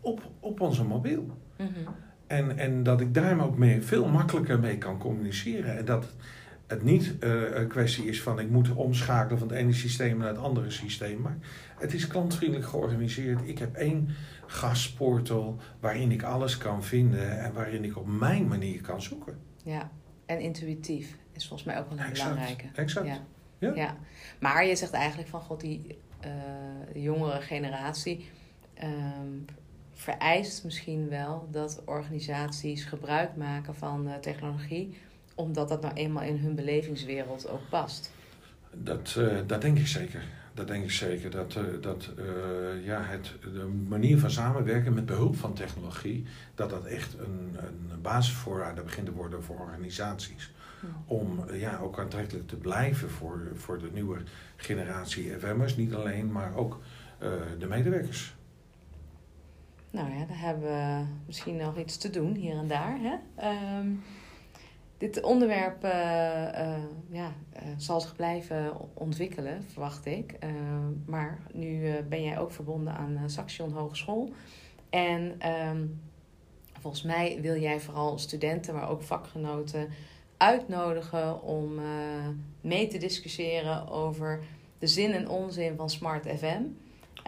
op, 0.00 0.30
op 0.40 0.60
onze 0.60 0.84
mobiel. 0.84 1.38
Mhm. 1.56 1.68
En, 2.28 2.58
en 2.58 2.82
dat 2.82 3.00
ik 3.00 3.14
daar 3.14 3.40
ook 3.44 3.58
mee, 3.58 3.82
veel 3.82 4.08
makkelijker 4.08 4.58
mee 4.60 4.78
kan 4.78 4.98
communiceren. 4.98 5.76
En 5.78 5.84
dat 5.84 6.06
het 6.66 6.82
niet 6.82 7.18
eh, 7.20 7.30
een 7.54 7.68
kwestie 7.68 8.04
is 8.04 8.22
van 8.22 8.38
ik 8.40 8.50
moet 8.50 8.72
omschakelen 8.72 9.38
van 9.38 9.48
het 9.48 9.56
ene 9.56 9.72
systeem 9.72 10.18
naar 10.18 10.28
het 10.28 10.38
andere 10.38 10.70
systeem. 10.70 11.20
Maar 11.20 11.38
het 11.78 11.92
is 11.94 12.06
klantvriendelijk 12.06 12.68
georganiseerd. 12.68 13.40
Ik 13.48 13.58
heb 13.58 13.74
één 13.74 14.08
gastportal 14.46 15.56
waarin 15.80 16.12
ik 16.12 16.22
alles 16.22 16.58
kan 16.58 16.84
vinden 16.84 17.40
en 17.40 17.52
waarin 17.52 17.84
ik 17.84 17.96
op 17.96 18.06
mijn 18.06 18.46
manier 18.48 18.80
kan 18.80 19.02
zoeken. 19.02 19.38
ja. 19.64 19.90
En 20.26 20.40
intuïtief 20.40 21.16
is 21.32 21.46
volgens 21.46 21.68
mij 21.68 21.78
ook 21.78 21.88
wel 21.88 21.98
een 21.98 22.04
Exact, 22.04 22.28
belangrijke. 22.30 22.64
exact. 22.74 23.06
Ja. 23.06 23.18
Ja. 23.58 23.72
Ja. 23.74 23.96
Maar 24.40 24.66
je 24.66 24.76
zegt 24.76 24.92
eigenlijk 24.92 25.28
van 25.28 25.40
god, 25.40 25.60
die 25.60 25.98
eh, 26.20 26.30
jongere 26.94 27.40
generatie 27.40 28.28
ehm, 28.74 29.28
vereist 29.98 30.64
misschien 30.64 31.08
wel 31.08 31.48
dat 31.50 31.82
organisaties 31.84 32.84
gebruik 32.84 33.36
maken 33.36 33.74
van 33.74 34.08
eh, 34.08 34.14
technologie, 34.14 34.98
omdat 35.34 35.68
dat 35.68 35.82
nou 35.82 35.94
eenmaal 35.94 36.22
in 36.22 36.36
hun 36.36 36.54
belevingswereld 36.54 37.48
ook 37.48 37.68
past. 37.68 38.10
Dat, 38.72 39.14
eh, 39.18 39.36
dat 39.46 39.60
denk 39.60 39.78
ik 39.78 39.86
zeker. 39.86 40.22
Dat 40.54 40.66
denk 40.66 40.84
ik 40.84 40.90
zeker. 40.90 41.30
Dat, 41.30 41.54
eh, 41.54 41.62
dat 41.80 42.10
ja, 42.84 43.02
het, 43.02 43.32
de 43.42 43.84
manier 43.88 44.18
van 44.18 44.30
samenwerken 44.30 44.94
met 44.94 45.06
behulp 45.06 45.36
van 45.36 45.54
technologie, 45.54 46.24
dat 46.54 46.70
dat 46.70 46.84
echt 46.84 47.14
een, 47.18 47.56
een 47.58 48.00
basisvoorwaarde 48.02 48.82
begint 48.82 49.06
te 49.06 49.12
worden 49.12 49.42
voor 49.42 49.58
organisaties. 49.58 50.50
Om 51.06 51.44
eh, 51.48 51.60
ja, 51.60 51.78
ook 51.78 51.98
aantrekkelijk 51.98 52.48
te 52.48 52.56
blijven 52.56 53.10
voor, 53.10 53.40
voor 53.54 53.78
de 53.78 53.90
nieuwe 53.92 54.18
generatie 54.56 55.34
FM'ers. 55.38 55.76
Niet 55.76 55.94
alleen, 55.94 56.32
maar 56.32 56.56
ook 56.56 56.80
de 57.58 57.66
medewerkers. 57.66 58.36
Nou 59.90 60.10
ja, 60.10 60.24
daar 60.24 60.40
hebben 60.40 60.62
we 60.62 61.04
misschien 61.26 61.56
nog 61.56 61.78
iets 61.78 61.96
te 61.96 62.10
doen 62.10 62.34
hier 62.34 62.56
en 62.56 62.68
daar. 62.68 62.98
Hè? 63.00 63.16
Ehm, 63.34 63.90
dit 64.98 65.22
onderwerp 65.22 65.84
eh, 65.84 66.74
eh, 66.74 66.82
ja, 67.10 67.32
eh, 67.52 67.62
zal 67.76 68.00
zich 68.00 68.16
blijven 68.16 68.72
ontwikkelen, 68.94 69.64
verwacht 69.64 70.06
ik. 70.06 70.32
Eh, 70.32 70.50
maar 71.06 71.38
nu 71.52 72.02
ben 72.08 72.22
jij 72.22 72.38
ook 72.38 72.50
verbonden 72.50 72.94
aan 72.94 73.22
Saxion 73.26 73.72
Hogeschool. 73.72 74.32
En 74.90 75.34
ehm, 75.38 75.86
volgens 76.80 77.02
mij 77.02 77.38
wil 77.40 77.56
jij 77.56 77.80
vooral 77.80 78.18
studenten, 78.18 78.74
maar 78.74 78.90
ook 78.90 79.02
vakgenoten 79.02 79.88
uitnodigen 80.36 81.42
om 81.42 81.80
mee 82.60 82.86
te 82.86 82.98
discussiëren 82.98 83.88
over 83.88 84.44
de 84.78 84.86
zin 84.86 85.12
en 85.12 85.28
onzin 85.28 85.76
van 85.76 85.90
Smart 85.90 86.26
FM. 86.26 86.62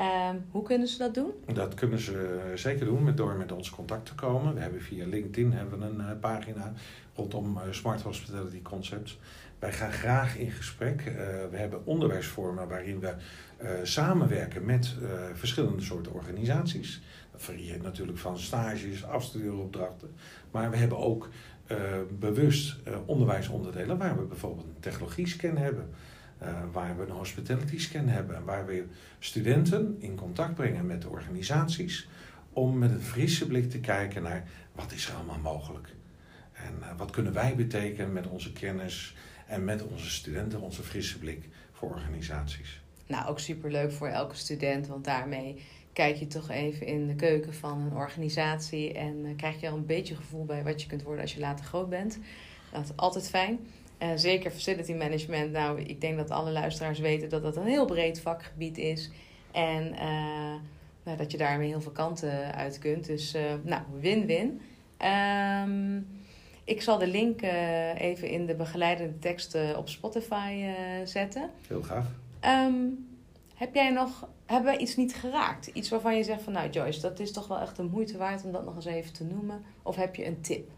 Ehm, 0.00 0.36
hoe 0.50 0.62
kunnen 0.62 0.88
ze 0.88 0.98
dat 0.98 1.14
doen? 1.14 1.32
Dat 1.52 1.74
kunnen 1.74 1.98
ze 1.98 2.50
zeker 2.54 2.86
doen 2.86 3.14
door 3.14 3.34
met 3.34 3.52
ons 3.52 3.70
contact 3.70 4.06
te 4.06 4.14
komen. 4.14 4.54
We 4.54 4.60
hebben 4.60 4.80
via 4.80 5.06
LinkedIn 5.06 5.52
hebben 5.52 5.82
een 5.82 6.00
eh, 6.00 6.18
pagina 6.20 6.72
rondom 7.14 7.56
eh, 7.56 7.62
Smart 7.70 8.02
Hospitality 8.02 8.62
Concepts. 8.62 9.18
Wij 9.58 9.72
gaan 9.72 9.92
graag 9.92 10.36
in 10.36 10.50
gesprek. 10.50 11.00
Eh, 11.00 11.14
we 11.50 11.56
hebben 11.56 11.86
onderwijsvormen 11.86 12.68
waarin 12.68 13.00
we 13.00 13.14
eh, 13.56 13.70
samenwerken 13.82 14.64
met 14.64 14.96
eh, 15.02 15.08
verschillende 15.34 15.82
soorten 15.82 16.12
organisaties. 16.12 17.02
Dat 17.32 17.42
varieert 17.42 17.82
natuurlijk 17.82 18.18
van 18.18 18.38
stages, 18.38 19.04
afstudeeropdrachten. 19.04 20.10
Maar 20.50 20.70
we 20.70 20.76
hebben 20.76 20.98
ook 20.98 21.28
eh, 21.66 21.76
bewust 22.18 22.76
eh, 22.84 22.94
onderwijsonderdelen 23.06 23.98
waar 23.98 24.16
we 24.16 24.22
bijvoorbeeld 24.22 24.66
een 24.66 24.80
technologie-scan 24.80 25.56
hebben. 25.56 25.90
Eh, 26.40 26.54
waar 26.72 26.96
we 26.96 27.04
een 27.04 27.10
hospitality 27.10 27.78
scan 27.78 28.08
hebben. 28.08 28.36
En 28.36 28.44
waar 28.44 28.66
we 28.66 28.86
studenten 29.18 29.96
in 29.98 30.16
contact 30.16 30.54
brengen 30.54 30.86
met 30.86 31.02
de 31.02 31.08
organisaties. 31.08 32.08
Om 32.52 32.78
met 32.78 32.90
een 32.90 33.00
frisse 33.00 33.46
blik 33.46 33.70
te 33.70 33.80
kijken 33.80 34.22
naar 34.22 34.48
wat 34.72 34.92
is 34.92 35.08
er 35.08 35.14
allemaal 35.14 35.38
mogelijk. 35.38 35.88
En 36.52 36.74
eh, 36.82 36.96
wat 36.96 37.10
kunnen 37.10 37.32
wij 37.32 37.54
betekenen 37.54 38.12
met 38.12 38.26
onze 38.26 38.52
kennis 38.52 39.14
en 39.46 39.64
met 39.64 39.82
onze 39.82 40.10
studenten, 40.10 40.60
onze 40.60 40.82
frisse 40.82 41.18
blik 41.18 41.48
voor 41.72 41.90
organisaties. 41.90 42.80
Nou, 43.06 43.28
ook 43.28 43.38
superleuk 43.38 43.92
voor 43.92 44.08
elke 44.08 44.36
student, 44.36 44.86
want 44.86 45.04
daarmee 45.04 45.62
kijk 45.92 46.16
je 46.16 46.26
toch 46.26 46.50
even 46.50 46.86
in 46.86 47.06
de 47.06 47.14
keuken 47.14 47.54
van 47.54 47.80
een 47.80 47.96
organisatie 47.96 48.92
en 48.92 49.24
eh, 49.24 49.36
krijg 49.36 49.60
je 49.60 49.68
al 49.68 49.76
een 49.76 49.86
beetje 49.86 50.16
gevoel 50.16 50.44
bij 50.44 50.62
wat 50.62 50.82
je 50.82 50.88
kunt 50.88 51.02
worden 51.02 51.22
als 51.22 51.34
je 51.34 51.40
later 51.40 51.64
groot 51.64 51.88
bent. 51.88 52.18
Dat 52.72 52.84
is 52.84 52.96
altijd 52.96 53.28
fijn. 53.28 53.58
Zeker 54.14 54.50
facility 54.50 54.92
management. 54.92 55.52
Nou, 55.52 55.80
ik 55.80 56.00
denk 56.00 56.16
dat 56.16 56.30
alle 56.30 56.50
luisteraars 56.50 56.98
weten 56.98 57.28
dat 57.28 57.42
dat 57.42 57.56
een 57.56 57.66
heel 57.66 57.84
breed 57.84 58.20
vakgebied 58.20 58.78
is. 58.78 59.10
En 59.52 59.94
eh, 59.94 60.54
nou, 61.02 61.16
dat 61.16 61.30
je 61.30 61.38
daarmee 61.38 61.68
heel 61.68 61.80
veel 61.80 61.92
kanten 61.92 62.54
uit 62.54 62.78
kunt. 62.78 63.06
Dus 63.06 63.34
eh, 63.34 63.42
nou, 63.62 63.82
win-win. 64.00 64.60
Ehm, 64.96 66.00
ik 66.64 66.82
zal 66.82 66.98
de 66.98 67.06
link 67.06 67.42
eh, 67.42 68.00
even 68.00 68.28
in 68.28 68.46
de 68.46 68.54
begeleidende 68.54 69.18
teksten 69.18 69.78
op 69.78 69.88
Spotify 69.88 70.74
zetten. 71.04 71.50
Heel 71.68 71.82
gaaf. 71.82 72.06
Ehm, 72.40 72.74
heb 73.54 73.74
jij 73.74 73.90
nog, 73.90 74.28
hebben 74.46 74.72
we 74.72 74.78
iets 74.78 74.96
niet 74.96 75.14
geraakt? 75.14 75.66
Iets 75.66 75.88
waarvan 75.88 76.16
je 76.16 76.24
zegt 76.24 76.42
van 76.42 76.52
nou 76.52 76.70
Joyce, 76.70 77.00
dat 77.00 77.20
is 77.20 77.32
toch 77.32 77.46
wel 77.48 77.60
echt 77.60 77.76
de 77.76 77.82
moeite 77.82 78.18
waard 78.18 78.44
om 78.44 78.52
dat 78.52 78.64
nog 78.64 78.74
eens 78.74 78.84
even 78.84 79.12
te 79.12 79.24
noemen? 79.24 79.64
Of 79.82 79.96
heb 79.96 80.14
je 80.14 80.26
een 80.26 80.40
tip? 80.40 80.70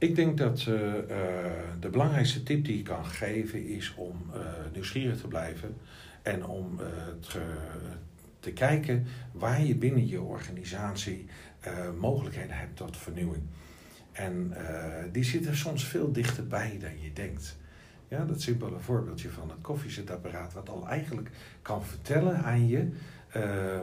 Ik 0.00 0.14
denk 0.14 0.38
dat 0.38 0.58
uh, 0.60 0.66
de 1.80 1.88
belangrijkste 1.90 2.42
tip 2.42 2.64
die 2.64 2.78
ik 2.78 2.84
kan 2.84 3.04
geven 3.04 3.66
is 3.66 3.94
om 3.96 4.30
uh, 4.34 4.40
nieuwsgierig 4.72 5.20
te 5.20 5.28
blijven 5.28 5.76
en 6.22 6.46
om 6.46 6.80
te, 7.20 7.40
te, 8.40 8.52
kijken 8.52 9.06
waar 9.32 9.64
je 9.64 9.74
binnen 9.74 10.06
je 10.06 10.20
organisatie 10.20 11.26
mogelijkheden 11.98 12.56
hebt 12.56 12.76
tot 12.76 12.96
vernieuwing. 12.96 13.42
En 14.12 14.54
die 15.12 15.24
zitten 15.24 15.56
soms 15.56 15.84
veel 15.84 16.12
dichterbij 16.12 16.78
dan 16.80 17.00
je 17.00 17.12
denkt. 17.12 17.56
Ja, 18.08 18.24
dat 18.24 18.40
simpele 18.40 18.78
voorbeeldje 18.78 19.30
van 19.30 19.50
het 19.50 19.60
koffiezetapparaat, 19.60 20.52
wat 20.52 20.68
al 20.68 20.88
eigenlijk 20.88 21.30
kan 21.62 21.84
vertellen 21.84 22.42
aan 22.42 22.68
je 22.68 22.88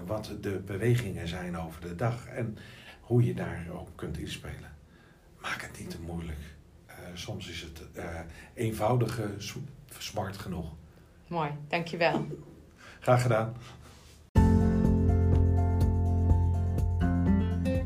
wat 0.06 0.32
de 0.42 0.62
bewegingen 0.66 1.28
zijn 1.28 1.58
over 1.58 1.82
de 1.82 1.96
dag 1.96 2.28
en 2.28 2.58
hoe 3.02 3.26
je 3.26 3.34
daar 3.34 3.66
ook 3.72 3.90
kunt 3.96 4.18
inspelen 4.18 4.77
maak 5.48 5.62
het 5.62 5.80
niet 5.80 5.90
te 5.90 6.02
moeilijk. 6.02 6.38
Uh, 6.90 6.96
soms 7.14 7.50
is 7.50 7.62
het 7.62 7.82
uh, 7.98 8.20
eenvoudige 8.54 9.30
smart 9.98 10.38
genoeg. 10.38 10.66
Mooi, 11.28 11.50
dankjewel. 11.68 12.26
Graag 13.00 13.22
gedaan. 13.22 13.54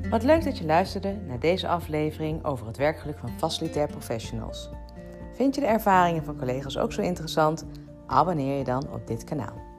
Wat 0.09 0.23
leuk 0.23 0.43
dat 0.43 0.57
je 0.57 0.65
luisterde 0.65 1.19
naar 1.27 1.39
deze 1.39 1.67
aflevering 1.67 2.45
over 2.45 2.67
het 2.67 2.77
werkgeluk 2.77 3.17
van 3.19 3.29
facilitair 3.37 3.87
professionals. 3.87 4.69
Vind 5.33 5.55
je 5.55 5.61
de 5.61 5.67
ervaringen 5.67 6.23
van 6.23 6.37
collega's 6.37 6.77
ook 6.77 6.93
zo 6.93 7.01
interessant? 7.01 7.65
Abonneer 8.07 8.57
je 8.57 8.63
dan 8.63 8.89
op 8.89 9.07
dit 9.07 9.23
kanaal. 9.23 9.69